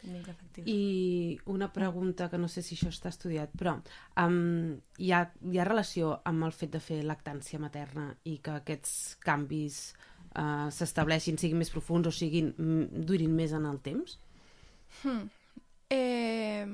Efectiu. 0.00 0.64
I 0.64 1.38
una 1.52 1.68
pregunta 1.72 2.30
que 2.30 2.38
no 2.40 2.48
sé 2.48 2.62
si 2.64 2.72
això 2.72 2.88
està 2.88 3.10
estudiat, 3.12 3.52
però 3.52 3.74
um, 4.22 4.78
hi, 4.96 5.10
ha, 5.12 5.26
hi 5.44 5.60
ha 5.60 5.66
relació 5.68 6.14
amb 6.24 6.46
el 6.46 6.54
fet 6.56 6.72
de 6.72 6.80
fer 6.80 7.02
lactància 7.04 7.60
materna 7.60 8.06
i 8.24 8.38
que 8.40 8.54
aquests 8.62 8.94
canvis 9.20 9.82
uh, 10.32 10.70
s'estableixin, 10.72 11.36
siguin 11.36 11.60
més 11.60 11.72
profuns 11.74 12.08
o 12.08 12.14
siguin, 12.16 12.54
durin 13.04 13.36
més 13.36 13.52
en 13.56 13.68
el 13.68 13.82
temps? 13.84 14.16
Hmm. 15.02 15.28
Eh... 15.90 16.66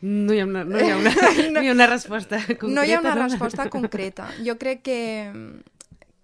No 0.00 0.32
hi 0.32 0.38
ha 0.40 0.44
una, 0.46 0.62
no 0.62 0.78
hi 0.78 0.90
ha 0.90 0.96
una, 0.96 1.10
no 1.50 1.62
hi 1.62 1.68
ha 1.68 1.72
una 1.72 1.88
resposta 1.90 2.38
concreta. 2.38 2.68
No 2.74 2.84
hi 2.84 2.92
ha 2.92 3.00
una 3.00 3.14
resposta 3.18 3.68
concreta. 3.68 4.28
Jo 4.46 4.54
crec 4.60 4.84
que, 4.86 4.98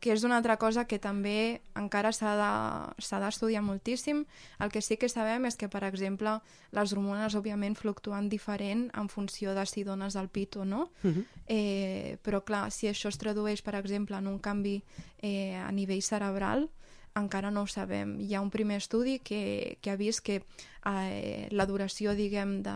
que 0.04 0.12
és 0.12 0.22
una 0.22 0.36
altra 0.38 0.58
cosa 0.60 0.84
que 0.84 1.00
també 1.02 1.62
encara 1.80 2.12
s'ha 2.12 2.36
d'estudiar 2.36 3.62
de, 3.64 3.66
moltíssim. 3.66 4.22
El 4.62 4.70
que 4.70 4.82
sí 4.84 4.98
que 5.00 5.08
sabem 5.08 5.48
és 5.48 5.58
que, 5.58 5.66
per 5.72 5.82
exemple, 5.88 6.36
les 6.76 6.92
hormones 6.94 7.34
òbviament 7.34 7.74
fluctuen 7.74 8.28
diferent 8.28 8.90
en 8.94 9.10
funció 9.10 9.56
de 9.58 9.64
si 9.66 9.82
dones 9.82 10.14
el 10.20 10.28
pit 10.28 10.54
o 10.60 10.64
no. 10.64 10.90
Uh 11.02 11.10
-huh. 11.10 11.24
eh, 11.48 12.18
però, 12.22 12.44
clar, 12.44 12.70
si 12.70 12.86
això 12.86 13.08
es 13.08 13.18
tradueix, 13.18 13.62
per 13.62 13.74
exemple, 13.74 14.16
en 14.16 14.26
un 14.26 14.38
canvi 14.38 14.84
eh, 15.18 15.56
a 15.56 15.72
nivell 15.72 16.02
cerebral, 16.02 16.68
encara 17.14 17.50
no 17.50 17.62
ho 17.62 17.70
sabem. 17.70 18.16
Hi 18.20 18.34
ha 18.34 18.42
un 18.42 18.50
primer 18.50 18.80
estudi 18.82 19.18
que, 19.20 19.78
que 19.80 19.90
ha 19.90 19.96
vist 19.96 20.24
que 20.26 20.40
eh, 20.42 21.48
la 21.50 21.66
duració, 21.66 22.14
diguem, 22.18 22.60
de 22.66 22.74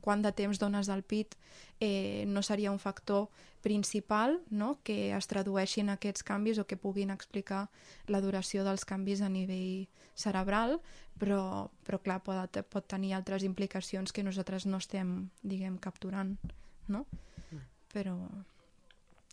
quant 0.00 0.24
de 0.24 0.32
temps 0.32 0.58
dones 0.58 0.88
al 0.88 1.04
pit 1.04 1.36
eh, 1.80 2.24
no 2.26 2.42
seria 2.42 2.72
un 2.72 2.80
factor 2.80 3.28
principal 3.62 4.40
no? 4.48 4.78
que 4.86 5.12
es 5.16 5.28
tradueixin 5.28 5.90
aquests 5.92 6.24
canvis 6.24 6.60
o 6.62 6.66
que 6.66 6.80
puguin 6.80 7.12
explicar 7.12 7.66
la 8.08 8.22
duració 8.24 8.64
dels 8.64 8.86
canvis 8.88 9.20
a 9.20 9.28
nivell 9.28 9.86
cerebral, 10.16 10.78
però, 11.20 11.68
però 11.84 12.00
clar, 12.00 12.22
pot, 12.24 12.60
pot 12.72 12.88
tenir 12.88 13.12
altres 13.12 13.44
implicacions 13.44 14.12
que 14.12 14.24
nosaltres 14.24 14.64
no 14.66 14.80
estem, 14.80 15.28
diguem, 15.42 15.76
capturant, 15.78 16.36
no? 16.88 17.04
Mm. 17.50 17.64
Però... 17.92 18.18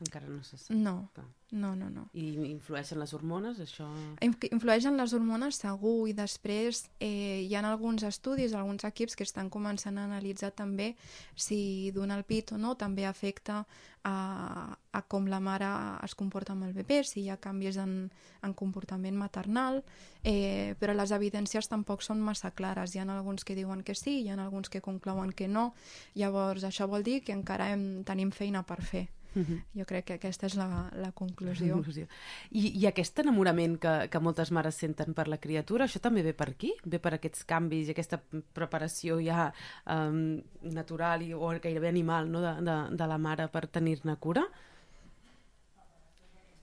Encara 0.02 0.26
no 0.28 0.42
se 0.44 0.58
sap. 0.58 0.74
No, 0.76 1.10
no, 1.52 1.76
no, 1.76 1.90
no. 1.90 2.08
I 2.18 2.32
influeixen 2.50 2.98
les 2.98 3.14
hormones, 3.14 3.60
això? 3.62 3.86
Influeixen 4.26 4.98
les 4.98 5.14
hormones 5.14 5.60
segur 5.62 6.08
i 6.10 6.16
després 6.18 6.88
eh, 6.98 7.44
hi 7.46 7.54
ha 7.54 7.62
alguns 7.70 8.02
estudis, 8.08 8.56
alguns 8.58 8.88
equips 8.90 9.16
que 9.16 9.28
estan 9.28 9.52
començant 9.54 10.00
a 10.00 10.08
analitzar 10.10 10.50
també 10.58 10.96
si 11.36 11.92
donar 11.94 12.18
el 12.18 12.26
pit 12.26 12.56
o 12.56 12.58
no 12.58 12.74
també 12.74 13.06
afecta 13.06 13.62
a, 14.04 14.76
a 14.92 15.02
com 15.08 15.30
la 15.30 15.40
mare 15.40 15.70
es 16.04 16.18
comporta 16.18 16.58
amb 16.58 16.66
el 16.68 16.74
bebè, 16.74 17.04
si 17.06 17.22
hi 17.22 17.30
ha 17.30 17.38
canvis 17.38 17.78
en, 17.78 17.96
en 18.44 18.54
comportament 18.58 19.16
maternal, 19.16 19.84
eh, 20.24 20.74
però 20.80 20.98
les 20.98 21.14
evidències 21.16 21.70
tampoc 21.70 22.02
són 22.02 22.20
massa 22.22 22.52
clares. 22.52 22.96
Hi 22.96 23.04
ha 23.04 23.08
alguns 23.08 23.46
que 23.46 23.56
diuen 23.56 23.86
que 23.86 23.96
sí, 23.96 24.24
hi 24.24 24.30
ha 24.30 24.42
alguns 24.42 24.74
que 24.74 24.82
conclouen 24.82 25.32
que 25.32 25.48
no. 25.48 25.72
Llavors, 26.18 26.66
això 26.66 26.90
vol 26.90 27.06
dir 27.06 27.22
que 27.22 27.38
encara 27.38 27.70
hem, 27.72 28.04
tenim 28.04 28.34
feina 28.34 28.66
per 28.66 28.82
fer. 28.82 29.08
Uh 29.36 29.42
-huh. 29.42 29.62
Jo 29.80 29.86
crec 29.86 30.06
que 30.06 30.14
aquesta 30.14 30.46
és 30.46 30.56
la, 30.56 30.92
la 30.94 31.12
conclusió. 31.12 31.68
La 31.68 31.74
conclusió. 31.74 32.08
I, 32.52 32.80
I 32.80 32.88
aquest 32.88 33.20
enamorament 33.20 33.80
que, 33.80 34.10
que 34.10 34.20
moltes 34.20 34.52
mares 34.52 34.76
senten 34.76 35.14
per 35.14 35.28
la 35.28 35.38
criatura, 35.38 35.86
això 35.86 36.00
també 36.00 36.22
ve 36.22 36.34
per 36.34 36.50
aquí? 36.50 36.74
Ve 36.86 37.00
per 37.00 37.14
aquests 37.14 37.44
canvis 37.44 37.88
i 37.88 37.92
aquesta 37.92 38.22
preparació 38.54 39.20
ja 39.20 39.54
um, 39.86 40.42
natural 40.62 41.22
i, 41.22 41.34
o 41.34 41.48
gairebé 41.60 41.88
animal 41.88 42.32
no? 42.32 42.42
de, 42.42 42.62
de, 42.62 42.96
de 42.98 43.08
la 43.08 43.18
mare 43.18 43.48
per 43.48 43.68
tenir-ne 43.68 44.16
cura? 44.16 44.44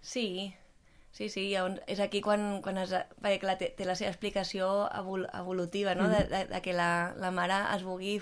Sí, 0.00 0.54
Sí, 1.12 1.28
sí, 1.28 1.54
és 1.86 2.00
aquí 2.00 2.20
quan, 2.22 2.62
quan 2.62 2.78
es, 2.78 2.92
perquè 3.20 3.40
clar, 3.42 3.56
té, 3.58 3.72
té 3.76 3.84
la 3.84 3.96
seva 3.98 4.12
explicació 4.12 4.88
evol, 4.94 5.26
evolutiva, 5.34 5.94
no? 5.98 6.06
Mm. 6.06 6.12
de, 6.12 6.20
de, 6.30 6.44
de 6.52 6.60
que 6.62 6.72
la, 6.72 7.14
la 7.18 7.32
mare 7.34 7.58
es 7.74 7.82
vulgui, 7.82 8.20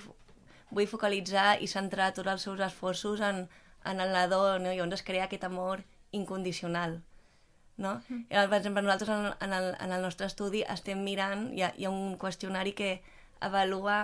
vulgui 0.70 0.86
focalitzar 0.88 1.60
i 1.60 1.68
centrar 1.68 2.14
tots 2.16 2.32
els 2.32 2.46
seus 2.48 2.62
esforços 2.64 3.20
en, 3.20 3.44
en 3.90 4.00
el 4.00 4.12
nadó, 4.12 4.58
no? 4.58 4.72
llavors 4.72 5.00
es 5.00 5.04
crea 5.06 5.24
aquest 5.26 5.44
amor 5.44 5.84
incondicional. 6.12 7.00
No? 7.76 8.00
Mm. 8.08 8.24
I, 8.28 8.46
per 8.50 8.58
exemple, 8.58 8.82
nosaltres 8.82 9.10
en, 9.14 9.28
en, 9.46 9.52
el, 9.52 9.68
en 9.78 9.92
el 9.92 10.02
nostre 10.02 10.26
estudi 10.26 10.64
estem 10.66 11.04
mirant, 11.06 11.48
hi 11.54 11.62
ha, 11.62 11.72
hi 11.78 11.86
ha 11.86 11.92
un 11.94 12.16
qüestionari 12.18 12.74
que 12.78 12.96
avalua 13.40 13.98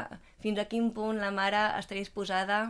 fins 0.45 0.61
a 0.63 0.69
quin 0.71 0.93
punt 0.95 1.19
la 1.19 1.33
mare 1.35 1.65
està 1.81 1.99
disposada 1.99 2.61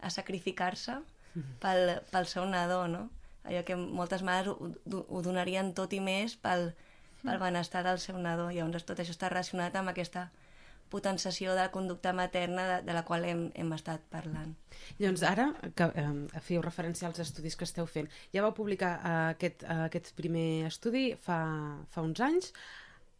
a 0.00 0.10
sacrificar-se 0.10 0.96
mm. 1.00 1.58
pel, 1.60 1.98
pel 2.10 2.30
seu 2.30 2.48
nadó, 2.48 2.86
no? 2.88 3.08
Allò 3.44 3.60
que 3.68 3.76
moltes 3.76 4.24
mares 4.24 4.48
ho, 4.48 4.70
ho 5.04 5.20
donarien 5.20 5.74
tot 5.76 5.92
i 5.92 6.00
més 6.00 6.38
pel, 6.40 6.70
pel 7.20 7.40
benestar 7.42 7.84
del 7.84 8.00
seu 8.00 8.16
nadó. 8.16 8.48
Llavors 8.48 8.88
tot 8.88 9.00
això 9.00 9.12
està 9.12 9.28
relacionat 9.28 9.76
amb 9.76 9.92
aquesta 9.92 10.30
potenciació 10.92 11.54
de 11.54 11.62
la 11.62 11.70
conducta 11.74 12.12
materna 12.12 12.66
de, 12.68 12.76
de 12.86 12.94
la 12.96 13.04
qual 13.06 13.24
hem, 13.28 13.48
hem 13.54 13.72
estat 13.76 14.04
parlant. 14.12 14.54
Llavors, 14.98 15.24
ara 15.26 15.48
que 15.76 15.88
eh, 16.00 16.40
feu 16.44 16.62
referència 16.62 17.08
als 17.08 17.20
estudis 17.24 17.56
que 17.56 17.66
esteu 17.68 17.88
fent, 17.90 18.08
ja 18.34 18.44
vau 18.44 18.54
publicar 18.56 18.94
eh, 18.96 19.18
aquest, 19.34 19.64
eh, 19.64 19.80
aquest 19.88 20.14
primer 20.18 20.66
estudi 20.68 21.10
fa, 21.20 21.40
fa 21.90 22.04
uns 22.04 22.22
anys, 22.24 22.52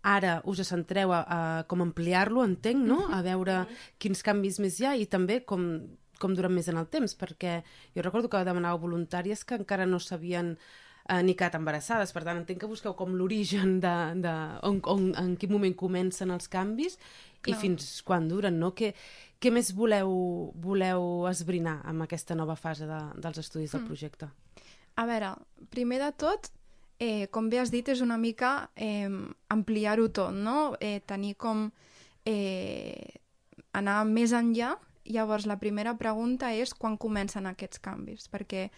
ara 0.04 0.36
us 0.44 0.60
centreu 0.68 1.12
a, 1.16 1.24
a 1.24 1.40
com 1.68 1.82
ampliar-lo, 1.82 2.44
entenc, 2.44 2.84
no? 2.86 3.06
A 3.10 3.22
veure 3.24 3.64
quins 3.98 4.22
canvis 4.22 4.60
més 4.60 4.78
hi 4.78 4.86
ha 4.86 4.94
i 5.00 5.08
també 5.10 5.40
com, 5.48 5.64
com 6.20 6.36
duren 6.36 6.52
més 6.54 6.68
en 6.68 6.78
el 6.78 6.88
temps, 6.92 7.16
perquè 7.18 7.62
jo 7.96 8.04
recordo 8.04 8.30
que 8.30 8.44
demanàveu 8.44 8.84
voluntàries 8.84 9.44
que 9.48 9.58
encara 9.58 9.88
no 9.88 9.98
sabien 9.98 10.54
eh, 11.08 11.22
ni 11.22 11.34
quedat 11.34 11.58
embarassades. 11.58 12.12
Per 12.12 12.24
tant, 12.24 12.42
entenc 12.42 12.60
que 12.60 12.70
busqueu 12.70 12.94
com 12.98 13.16
l'origen 13.16 13.78
de, 13.80 13.94
de 14.24 14.34
on, 14.68 14.80
on, 14.92 15.12
en 15.20 15.34
quin 15.40 15.52
moment 15.56 15.76
comencen 15.86 16.34
els 16.34 16.52
canvis 16.52 16.98
Clar. 17.44 17.56
i 17.56 17.60
fins 17.60 18.00
quan 18.06 18.28
duren, 18.30 18.58
no? 18.60 18.72
Què, 18.76 18.94
què 19.40 19.52
més 19.52 19.72
voleu, 19.76 20.10
voleu 20.64 21.26
esbrinar 21.30 21.80
amb 21.84 22.06
aquesta 22.06 22.36
nova 22.38 22.56
fase 22.56 22.88
de, 22.88 23.00
dels 23.20 23.40
estudis 23.44 23.74
del 23.76 23.84
mm. 23.84 23.90
projecte? 23.90 24.30
A 24.96 25.04
veure, 25.10 25.34
primer 25.74 26.00
de 26.00 26.12
tot, 26.24 26.48
eh, 27.02 27.26
com 27.34 27.50
bé 27.52 27.60
has 27.60 27.72
dit, 27.74 27.88
és 27.92 28.00
una 28.04 28.16
mica 28.20 28.70
eh, 28.76 29.10
ampliar-ho 29.52 30.08
tot, 30.08 30.32
no? 30.34 30.72
Eh, 30.80 31.00
tenir 31.06 31.36
com... 31.36 31.68
Eh, 32.24 33.20
anar 33.74 34.04
més 34.08 34.32
enllà 34.32 34.70
llavors 35.04 35.46
la 35.46 35.58
primera 35.60 35.94
pregunta 36.00 36.52
és 36.56 36.72
quan 36.74 36.96
comencen 36.96 37.46
aquests 37.46 37.80
canvis, 37.84 38.28
perquè 38.32 38.68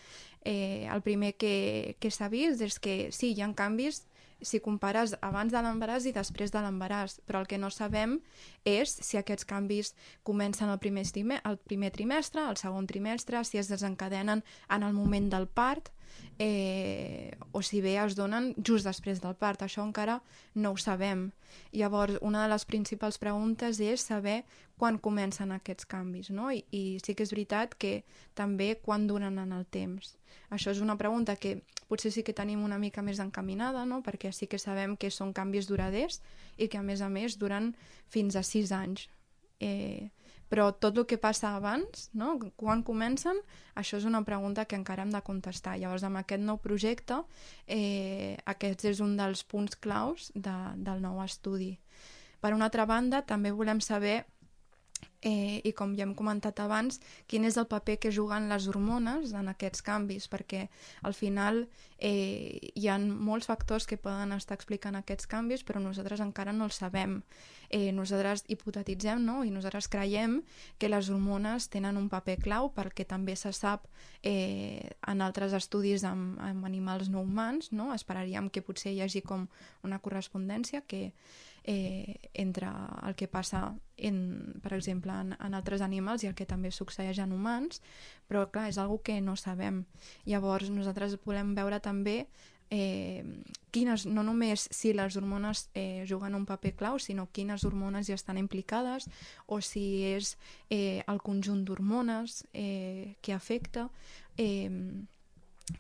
eh, 0.42 0.86
el 0.90 1.02
primer 1.06 1.34
que, 1.38 1.96
que 2.00 2.10
s'ha 2.10 2.28
vist 2.32 2.62
és 2.66 2.80
que 2.82 2.96
sí, 3.14 3.32
hi 3.32 3.44
ha 3.44 3.52
canvis 3.54 4.02
si 4.42 4.60
compares 4.60 5.16
abans 5.24 5.52
de 5.52 5.62
l'embaràs 5.62 6.06
i 6.06 6.12
després 6.16 6.52
de 6.52 6.60
l'embaràs, 6.62 7.20
però 7.26 7.40
el 7.42 7.48
que 7.50 7.58
no 7.58 7.70
sabem 7.70 8.18
és 8.64 8.92
si 9.02 9.18
aquests 9.18 9.48
canvis 9.48 9.94
comencen 10.22 10.70
el 10.70 10.78
primer, 10.78 11.04
el 11.44 11.58
primer 11.58 11.90
trimestre, 11.92 12.44
el 12.44 12.56
segon 12.60 12.86
trimestre, 12.86 13.44
si 13.44 13.58
es 13.58 13.68
desencadenen 13.72 14.44
en 14.68 14.82
el 14.82 14.92
moment 14.92 15.30
del 15.32 15.48
part, 15.48 15.90
eh, 16.38 17.36
o 17.52 17.62
si 17.62 17.80
bé 17.80 17.96
es 18.02 18.16
donen 18.16 18.52
just 18.58 18.86
després 18.86 19.20
del 19.22 19.36
part. 19.36 19.62
Això 19.62 19.84
encara 19.84 20.20
no 20.54 20.72
ho 20.72 20.80
sabem. 20.80 21.30
Llavors, 21.72 22.18
una 22.20 22.44
de 22.44 22.52
les 22.52 22.66
principals 22.68 23.18
preguntes 23.18 23.80
és 23.80 24.04
saber 24.04 24.42
quan 24.76 24.98
comencen 24.98 25.52
aquests 25.52 25.88
canvis, 25.88 26.30
no? 26.30 26.50
I, 26.52 26.64
i 26.70 26.98
sí 27.04 27.14
que 27.16 27.24
és 27.24 27.32
veritat 27.32 27.74
que 27.78 28.02
també 28.34 28.74
quan 28.82 29.06
duren 29.08 29.38
en 29.40 29.52
el 29.56 29.64
temps. 29.66 30.16
Això 30.50 30.70
és 30.70 30.82
una 30.84 30.98
pregunta 31.00 31.36
que 31.36 31.60
potser 31.88 32.12
sí 32.12 32.22
que 32.26 32.34
tenim 32.36 32.62
una 32.64 32.78
mica 32.78 33.02
més 33.02 33.20
encaminada, 33.22 33.84
no? 33.86 34.02
perquè 34.02 34.32
sí 34.34 34.46
que 34.50 34.58
sabem 34.58 34.96
que 34.96 35.10
són 35.10 35.32
canvis 35.32 35.68
duraders 35.70 36.20
i 36.56 36.68
que 36.68 36.78
a 36.78 36.84
més 36.86 37.00
a 37.00 37.08
més 37.08 37.38
duren 37.38 37.74
fins 38.10 38.36
a 38.36 38.42
sis 38.46 38.72
anys. 38.74 39.08
Eh, 39.60 40.10
però 40.48 40.68
tot 40.78 40.98
el 40.98 41.06
que 41.10 41.18
passa 41.18 41.54
abans, 41.56 42.08
no? 42.14 42.36
quan 42.56 42.84
comencen, 42.86 43.40
això 43.74 43.98
és 43.98 44.06
una 44.06 44.22
pregunta 44.24 44.64
que 44.64 44.78
encara 44.78 45.02
hem 45.02 45.10
de 45.14 45.22
contestar. 45.26 45.76
Llavors, 45.80 46.04
amb 46.06 46.20
aquest 46.22 46.42
nou 46.42 46.60
projecte, 46.62 47.22
eh, 47.66 48.36
aquest 48.46 48.86
és 48.92 49.02
un 49.04 49.16
dels 49.18 49.42
punts 49.44 49.76
claus 49.76 50.30
de, 50.34 50.56
del 50.76 51.02
nou 51.02 51.20
estudi. 51.24 51.74
Per 52.40 52.54
una 52.54 52.68
altra 52.70 52.86
banda, 52.86 53.24
també 53.26 53.50
volem 53.50 53.80
saber 53.80 54.22
eh, 55.20 55.60
i 55.64 55.72
com 55.74 55.94
ja 55.96 56.04
hem 56.06 56.14
comentat 56.14 56.60
abans, 56.62 57.00
quin 57.26 57.46
és 57.48 57.56
el 57.58 57.66
paper 57.70 57.98
que 58.02 58.12
juguen 58.14 58.48
les 58.52 58.68
hormones 58.70 59.34
en 59.36 59.50
aquests 59.52 59.82
canvis, 59.82 60.28
perquè 60.30 60.66
al 61.02 61.16
final 61.16 61.64
eh, 61.98 62.72
hi 62.74 62.88
ha 62.88 62.98
molts 62.98 63.48
factors 63.48 63.86
que 63.88 63.98
poden 64.00 64.34
estar 64.36 64.56
explicant 64.56 64.98
aquests 64.98 65.28
canvis, 65.30 65.64
però 65.64 65.80
nosaltres 65.80 66.20
encara 66.20 66.52
no 66.52 66.68
els 66.68 66.80
sabem. 66.82 67.22
Eh, 67.70 67.90
nosaltres 67.92 68.44
hipotetitzem 68.52 69.24
no? 69.24 69.40
i 69.44 69.50
nosaltres 69.50 69.88
creiem 69.90 70.42
que 70.78 70.90
les 70.90 71.08
hormones 71.10 71.66
tenen 71.72 71.96
un 71.98 72.06
paper 72.12 72.36
clau 72.44 72.70
perquè 72.76 73.06
també 73.08 73.34
se 73.34 73.50
sap 73.56 73.88
eh, 74.22 74.92
en 75.08 75.24
altres 75.24 75.56
estudis 75.56 76.04
amb, 76.06 76.38
amb 76.38 76.68
animals 76.68 77.10
no 77.10 77.24
humans, 77.24 77.72
no? 77.72 77.92
esperaríem 77.94 78.50
que 78.50 78.62
potser 78.62 78.94
hi 78.94 79.02
hagi 79.02 79.24
com 79.26 79.48
una 79.82 79.98
correspondència 79.98 80.84
que 80.86 81.10
eh, 81.66 82.30
entre 82.32 82.68
el 83.02 83.14
que 83.16 83.26
passa, 83.26 83.74
en, 83.96 84.54
per 84.62 84.72
exemple, 84.72 85.12
en, 85.12 85.34
en 85.34 85.54
altres 85.58 85.82
animals 85.82 86.22
i 86.22 86.30
el 86.30 86.36
que 86.38 86.46
també 86.46 86.70
succeeix 86.70 87.18
en 87.18 87.34
humans, 87.34 87.82
però 88.30 88.46
clar, 88.54 88.68
és 88.70 88.78
algo 88.78 89.00
que 89.02 89.18
no 89.20 89.34
sabem. 89.36 89.82
Llavors 90.30 90.70
nosaltres 90.70 91.18
volem 91.26 91.56
veure 91.58 91.80
també 91.86 92.24
eh, 92.70 93.22
quines, 93.70 94.06
no 94.10 94.24
només 94.26 94.66
si 94.74 94.92
les 94.96 95.16
hormones 95.16 95.68
eh, 95.74 96.04
juguen 96.08 96.34
un 96.34 96.46
paper 96.46 96.74
clau, 96.76 96.98
sinó 96.98 97.28
quines 97.32 97.64
hormones 97.64 98.08
hi 98.08 98.16
estan 98.16 98.38
implicades 98.40 99.08
o 99.46 99.60
si 99.62 100.02
és 100.08 100.34
eh, 100.70 101.02
el 101.06 101.22
conjunt 101.22 101.64
d'hormones 101.66 102.42
eh, 102.52 103.16
que 103.22 103.36
afecta 103.36 103.88
eh, 104.36 104.70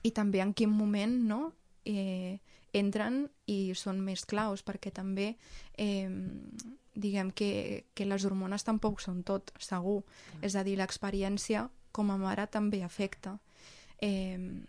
i 0.02 0.10
també 0.10 0.42
en 0.42 0.54
quin 0.54 0.70
moment 0.70 1.18
no, 1.26 1.40
eh, 1.86 2.38
entren 2.76 3.24
i 3.50 3.72
són 3.74 4.02
més 4.04 4.26
claus 4.28 4.62
perquè 4.66 4.92
també 4.94 5.34
eh, 5.78 6.10
diguem 6.96 7.30
que, 7.36 7.84
que 7.94 8.06
les 8.08 8.24
hormones 8.24 8.64
tampoc 8.64 9.02
són 9.04 9.22
tot, 9.22 9.52
segur. 9.60 10.00
Mm. 10.02 10.44
És 10.48 10.56
a 10.56 10.64
dir, 10.64 10.78
l'experiència 10.80 11.66
com 11.92 12.10
a 12.10 12.16
mare 12.20 12.46
també 12.52 12.82
afecta. 12.84 13.36
Eh, 14.00 14.64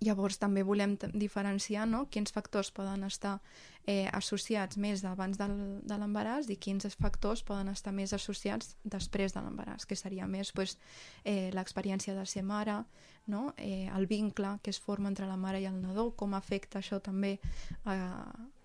Llavors 0.00 0.38
també 0.38 0.62
volem 0.62 0.94
diferenciar 1.18 1.86
no? 1.90 2.04
quins 2.06 2.30
factors 2.30 2.70
poden 2.70 3.02
estar 3.02 3.38
eh, 3.82 4.06
associats 4.14 4.78
més 4.78 5.02
abans 5.08 5.38
del, 5.40 5.56
de 5.82 5.96
l'embaràs 5.98 6.46
i 6.52 6.56
quins 6.60 6.86
factors 7.00 7.42
poden 7.42 7.72
estar 7.72 7.90
més 7.96 8.14
associats 8.14 8.76
després 8.84 9.34
de 9.34 9.42
l'embaràs, 9.42 9.88
que 9.90 9.98
seria 9.98 10.28
més 10.30 10.52
pues, 10.54 10.76
eh, 11.24 11.50
l'experiència 11.54 12.14
de 12.14 12.26
ser 12.30 12.44
mare, 12.46 12.84
no? 13.26 13.48
eh, 13.56 13.88
el 13.90 14.06
vincle 14.06 14.58
que 14.62 14.70
es 14.70 14.78
forma 14.78 15.10
entre 15.10 15.26
la 15.26 15.40
mare 15.40 15.64
i 15.64 15.66
el 15.66 15.80
nadó, 15.82 16.12
com 16.14 16.38
afecta 16.38 16.78
això 16.78 17.00
també 17.02 17.40
a, 17.84 17.98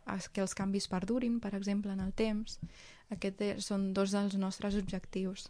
a 0.05 0.19
que 0.29 0.45
els 0.45 0.53
canvis 0.53 0.89
perdurin, 0.91 1.39
per 1.41 1.55
exemple, 1.57 1.97
en 1.97 2.05
el 2.05 2.13
temps. 2.13 2.59
Aquests 3.13 3.65
són 3.65 3.91
dos 3.93 4.13
dels 4.13 4.37
nostres 4.37 4.77
objectius. 4.77 5.49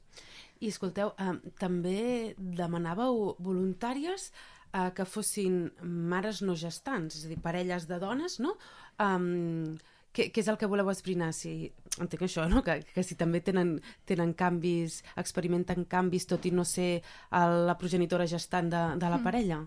I 0.64 0.72
escolteu, 0.72 1.12
eh, 1.20 1.36
també 1.60 2.36
demanàveu 2.38 3.34
voluntàries 3.40 4.32
eh, 4.74 4.92
que 4.96 5.06
fossin 5.06 5.72
mares 5.82 6.42
no 6.42 6.58
gestants, 6.60 7.20
és 7.20 7.26
a 7.26 7.32
dir, 7.32 7.40
parelles 7.42 7.88
de 7.90 8.00
dones, 8.02 8.40
no? 8.44 8.58
Um, 9.02 9.78
què, 10.14 10.28
què 10.30 10.44
és 10.44 10.50
el 10.52 10.60
que 10.62 10.70
voleu 10.70 10.92
esbrinar? 10.92 11.32
Si, 11.34 11.72
entenc 11.98 12.26
això, 12.28 12.46
no? 12.50 12.62
que, 12.66 12.80
que 12.94 13.04
si 13.06 13.18
també 13.18 13.42
tenen, 13.42 13.76
tenen 14.10 14.34
canvis, 14.38 15.02
experimenten 15.18 15.88
canvis, 15.90 16.28
tot 16.30 16.46
i 16.46 16.54
no 16.54 16.66
ser 16.70 17.02
el, 17.34 17.64
la 17.70 17.78
progenitora 17.82 18.28
gestant 18.30 18.70
de, 18.70 18.84
de 19.02 19.10
la 19.10 19.20
mm. 19.20 19.26
parella? 19.26 19.60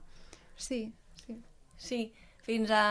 Sí, 0.57 0.81
sí. 1.25 1.41
Sí, 1.77 2.01
fins 2.47 2.71
a... 2.71 2.85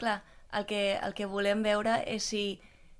Clar, 0.00 0.22
el 0.56 0.68
que, 0.68 0.82
el 0.96 1.16
que 1.16 1.28
volem 1.28 1.62
veure 1.64 1.98
és 2.08 2.24
si, 2.32 2.44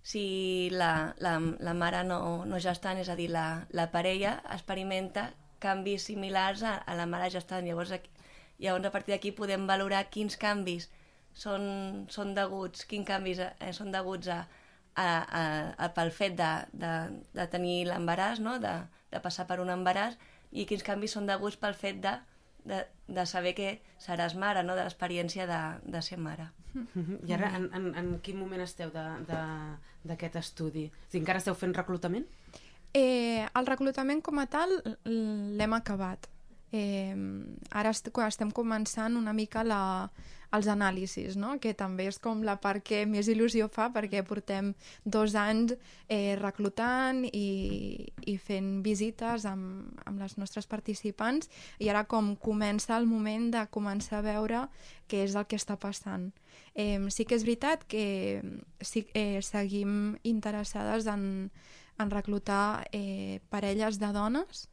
si 0.05 0.69
la, 0.73 1.15
la, 1.25 1.39
la 1.61 1.75
mare 1.77 2.05
no, 2.05 2.21
no 2.49 2.61
gestant, 2.61 3.01
és 3.01 3.09
a 3.13 3.17
dir, 3.17 3.31
la, 3.33 3.65
la 3.73 3.89
parella, 3.93 4.39
experimenta 4.53 5.31
canvis 5.63 6.09
similars 6.11 6.65
a, 6.67 6.77
a 6.85 6.97
la 6.99 7.09
mare 7.09 7.31
gestant. 7.33 7.65
Llavors, 7.65 7.97
aquí, 7.97 8.13
Llavors, 8.63 8.87
a 8.87 8.95
partir 8.95 9.17
d'aquí 9.17 9.33
podem 9.35 9.67
valorar 9.67 10.05
quins 10.15 10.39
canvis 10.39 10.89
són, 11.35 12.07
són 12.13 12.35
deguts, 12.37 12.87
quins 12.89 13.07
canvis 13.09 13.41
eh, 13.43 13.73
són 13.75 13.91
deguts 13.95 14.31
a, 14.31 14.43
a, 14.95 15.07
a, 15.07 15.43
a, 15.77 15.89
pel 15.97 16.13
fet 16.15 16.37
de, 16.39 16.51
de, 16.73 16.93
de 17.35 17.47
tenir 17.53 17.83
l'embaràs, 17.89 18.43
no? 18.45 18.59
de, 18.63 18.75
de 19.13 19.23
passar 19.25 19.49
per 19.49 19.61
un 19.63 19.73
embaràs, 19.73 20.19
i 20.53 20.67
quins 20.69 20.85
canvis 20.85 21.17
són 21.17 21.27
deguts 21.27 21.57
pel 21.61 21.75
fet 21.79 22.03
de, 22.05 22.17
de, 22.69 22.83
de 23.09 23.27
saber 23.27 23.55
que 23.59 23.71
seràs 24.03 24.37
mare, 24.39 24.65
no? 24.67 24.77
de 24.77 24.85
l'experiència 24.85 25.49
de, 25.49 25.63
de 25.89 26.03
ser 26.05 26.21
mare. 26.21 26.51
I 27.29 27.35
ara, 27.37 27.51
en, 27.59 27.69
en, 27.77 27.89
en 28.01 28.13
quin 28.25 28.39
moment 28.41 28.63
esteu 28.65 28.93
d'aquest 28.93 30.39
estudi? 30.41 30.87
Si 31.13 31.21
encara 31.21 31.43
esteu 31.43 31.57
fent 31.59 31.75
reclutament? 31.77 32.29
Eh, 32.93 33.45
el 33.45 33.69
reclutament 33.69 34.21
com 34.25 34.41
a 34.41 34.47
tal 34.53 34.73
l'hem 35.05 35.77
acabat. 35.77 36.29
Eh, 36.73 37.15
ara 37.71 37.91
est 37.91 38.09
estem 38.09 38.51
començant 38.51 39.17
una 39.17 39.33
mica 39.33 39.63
la, 39.63 40.11
els 40.53 40.69
anàlisis, 40.69 41.37
no? 41.41 41.57
que 41.61 41.73
també 41.77 42.07
és 42.11 42.19
com 42.21 42.43
la 42.45 42.59
part 42.61 42.85
que 42.85 43.03
més 43.09 43.29
il·lusió 43.33 43.69
fa 43.73 43.89
perquè 43.93 44.23
portem 44.27 44.73
dos 45.05 45.35
anys 45.39 45.75
eh, 46.09 46.37
reclutant 46.41 47.25
i, 47.25 48.13
i 48.29 48.37
fent 48.37 48.83
visites 48.85 49.47
amb, 49.49 49.97
amb 50.05 50.21
les 50.21 50.37
nostres 50.37 50.69
participants 50.69 51.49
i 51.81 51.89
ara 51.89 52.05
com 52.05 52.35
comença 52.37 52.99
el 52.99 53.09
moment 53.09 53.49
de 53.55 53.65
començar 53.73 54.21
a 54.21 54.27
veure 54.27 54.67
què 55.09 55.25
és 55.25 55.37
el 55.37 55.49
que 55.49 55.61
està 55.61 55.79
passant. 55.81 56.31
Eh, 56.75 57.01
sí 57.09 57.25
que 57.25 57.37
és 57.37 57.47
veritat 57.49 57.87
que 57.89 58.43
sí, 58.81 59.07
eh, 59.15 59.41
seguim 59.45 60.19
interessades 60.23 61.09
en, 61.09 61.49
en 61.99 62.13
reclutar 62.13 62.89
eh, 62.93 63.41
parelles 63.49 64.01
de 64.01 64.13
dones 64.13 64.69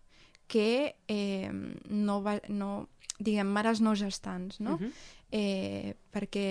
que 0.49 0.95
eh, 1.07 1.51
no, 1.87 2.19
va, 2.25 2.39
no, 2.49 2.89
diguem, 3.19 3.49
mares 3.53 3.83
no 3.85 3.95
gestants, 3.95 4.59
no? 4.59 4.75
Uh 4.75 4.81
-huh. 4.81 4.91
eh, 5.31 5.95
perquè 6.11 6.49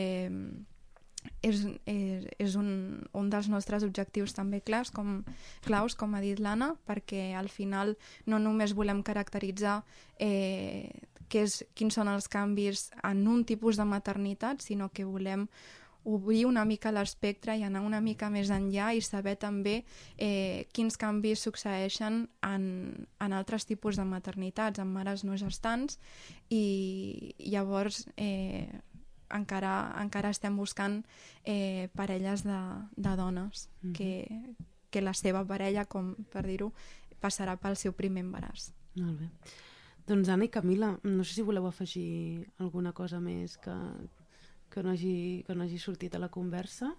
és, 1.43 1.65
és, 1.85 2.27
és 2.39 2.55
un, 2.57 2.71
un 3.13 3.31
dels 3.31 3.49
nostres 3.49 3.85
objectius 3.87 4.35
també 4.37 4.61
clars, 4.65 4.91
com, 4.95 5.25
claus, 5.67 5.97
com 5.99 6.15
ha 6.15 6.23
dit 6.25 6.41
l'Anna, 6.41 6.75
perquè 6.87 7.35
al 7.39 7.49
final 7.49 7.97
no 8.27 8.39
només 8.39 8.75
volem 8.79 9.03
caracteritzar 9.03 9.83
eh, 10.19 10.91
què 11.29 11.45
és, 11.45 11.65
quins 11.75 11.95
són 11.95 12.09
els 12.09 12.29
canvis 12.29 12.89
en 13.05 13.27
un 13.29 13.45
tipus 13.45 13.77
de 13.77 13.85
maternitat, 13.85 14.63
sinó 14.65 14.89
que 14.89 15.05
volem 15.05 15.49
obrir 16.09 16.47
una 16.49 16.65
mica 16.65 16.93
l'espectre 16.95 17.57
i 17.59 17.65
anar 17.67 17.83
una 17.85 18.01
mica 18.01 18.31
més 18.33 18.49
enllà 18.55 18.93
i 18.97 19.03
saber 19.05 19.37
també 19.41 19.83
eh, 20.17 20.65
quins 20.73 20.97
canvis 20.97 21.43
succeeixen 21.45 22.23
en, 22.49 22.65
en 23.21 23.37
altres 23.37 23.69
tipus 23.69 24.01
de 24.01 24.07
maternitats, 24.09 24.81
en 24.81 24.89
mares 24.93 25.25
no 25.29 25.37
gestants, 25.37 25.99
i 26.49 27.35
llavors 27.53 28.07
eh, 28.17 28.69
encara, 29.37 29.75
encara 30.01 30.33
estem 30.33 30.57
buscant 30.57 31.03
eh, 31.45 31.89
parelles 31.95 32.45
de, 32.47 32.61
de 32.97 33.17
dones 33.17 33.69
mm 33.69 33.89
-hmm. 33.89 33.97
que, 33.97 34.55
que 34.91 35.05
la 35.05 35.15
seva 35.15 35.45
parella, 35.45 35.85
com 35.85 36.15
per 36.33 36.47
dir-ho, 36.47 36.73
passarà 37.21 37.57
pel 37.57 37.77
seu 37.77 37.93
primer 37.93 38.25
embaràs. 38.25 38.73
Molt 38.95 39.19
bé. 39.21 39.29
Doncs 40.07 40.29
Anna 40.29 40.45
i 40.45 40.49
Camila, 40.49 40.99
no 41.03 41.25
sé 41.25 41.35
si 41.35 41.43
voleu 41.43 41.67
afegir 41.67 42.49
alguna 42.59 42.93
cosa 42.93 43.21
més 43.21 43.59
que, 43.59 43.75
que 44.71 44.83
no 44.83 44.93
hagi, 44.93 45.45
que 45.47 45.55
no 45.55 45.65
hagi 45.65 45.79
sortit 45.79 46.15
a 46.15 46.23
la 46.23 46.29
conversa? 46.29 46.95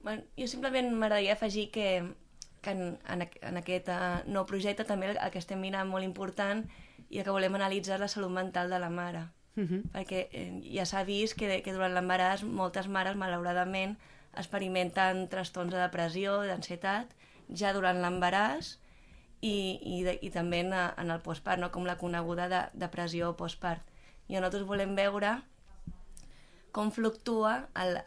Bueno, 0.00 0.22
jo 0.38 0.46
simplement 0.46 0.92
m'agradaria 0.92 1.34
afegir 1.34 1.70
que, 1.74 2.14
que 2.62 2.70
en, 2.70 2.98
en, 3.10 3.24
en 3.26 3.56
aquest 3.62 3.88
uh, 3.90 4.22
nou 4.30 4.46
projecte 4.46 4.86
també 4.86 5.10
el, 5.10 5.18
el 5.18 5.32
que 5.34 5.42
estem 5.42 5.60
mirant 5.60 5.88
molt 5.90 6.06
important 6.06 6.64
i 7.10 7.18
el 7.18 7.26
que 7.26 7.34
volem 7.34 7.56
analitzar 7.58 7.96
és 7.96 8.04
la 8.04 8.12
salut 8.12 8.34
mental 8.34 8.70
de 8.70 8.78
la 8.82 8.90
mare. 8.90 9.26
Uh 9.56 9.64
-huh. 9.64 9.82
Perquè 9.92 10.28
eh, 10.32 10.60
ja 10.74 10.84
s'ha 10.84 11.02
vist 11.04 11.34
que, 11.34 11.62
que 11.62 11.72
durant 11.72 11.94
l'embaràs 11.94 12.44
moltes 12.44 12.88
mares, 12.88 13.16
malauradament, 13.16 13.96
experimenten 14.36 15.28
trastorns 15.28 15.72
de 15.72 15.80
depressió, 15.80 16.42
d'ansietat, 16.44 17.14
ja 17.48 17.72
durant 17.72 18.00
l'embaràs 18.02 18.78
i, 19.40 19.78
i, 19.82 20.02
de, 20.04 20.18
i 20.20 20.30
també 20.30 20.60
en, 20.60 20.72
en 20.72 21.10
el 21.10 21.20
postpart, 21.20 21.60
no? 21.60 21.70
com 21.70 21.86
la 21.86 21.96
coneguda 21.96 22.48
de, 22.48 22.62
depressió 22.74 23.36
postpart. 23.36 23.82
I 24.28 24.34
nosaltres 24.34 24.66
volem 24.68 24.94
veure 24.94 25.42
com 26.76 26.92
fluctua 26.92 27.54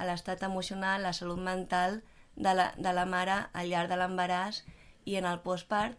l'estat 0.05 0.43
emocional, 0.45 1.01
la 1.01 1.13
salut 1.17 1.41
mental 1.41 2.01
de 2.35 2.53
la, 2.53 2.69
de 2.77 2.93
la 2.93 3.05
mare 3.09 3.41
al 3.57 3.71
llarg 3.71 3.89
de 3.89 3.97
l'embaràs 3.97 4.61
i 5.09 5.17
en 5.17 5.25
el 5.25 5.41
postpart 5.45 5.97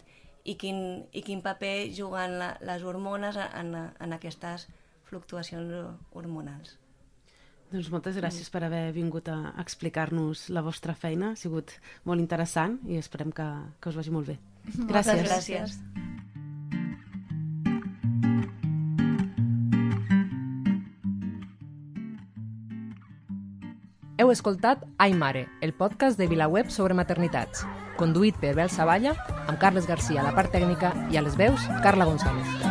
i 0.49 0.55
quin, 0.61 0.79
i 1.13 1.23
quin 1.27 1.43
paper 1.45 1.91
juguen 1.97 2.39
la, 2.41 2.53
les 2.65 2.85
hormones 2.87 3.37
en, 3.43 3.75
en 3.75 4.15
aquestes 4.17 4.69
fluctuacions 5.11 5.75
hormonals. 6.15 6.77
Doncs 7.71 7.91
moltes 7.93 8.17
gràcies 8.19 8.51
per 8.51 8.65
haver 8.67 8.89
vingut 8.95 9.29
a 9.31 9.53
explicar-nos 9.63 10.49
la 10.51 10.63
vostra 10.67 10.95
feina. 10.99 11.35
Ha 11.35 11.39
sigut 11.39 11.77
molt 12.07 12.23
interessant 12.23 12.81
i 12.91 12.99
esperem 12.99 13.31
que, 13.35 13.47
que 13.79 13.93
us 13.93 13.99
vagi 13.99 14.15
molt 14.15 14.33
bé. 14.33 14.41
Gràcies. 14.91 14.91
Moltes 14.91 15.29
gràcies. 15.29 15.79
Heu 24.21 24.29
escoltat 24.29 24.83
Ai 25.01 25.15
Mare, 25.17 25.47
el 25.63 25.73
podcast 25.73 26.19
de 26.21 26.27
VilaWeb 26.29 26.69
sobre 26.69 26.93
maternitats, 26.99 27.63
conduït 27.97 28.37
per 28.43 28.53
Bel 28.59 28.69
Savalla, 28.69 29.15
amb 29.47 29.57
Carles 29.63 29.89
Garcia 29.89 30.21
a 30.21 30.27
la 30.27 30.35
part 30.37 30.53
tècnica 30.53 30.93
i 31.09 31.17
a 31.17 31.25
les 31.25 31.41
veus 31.41 31.65
Carla 31.81 32.05
González. 32.05 32.70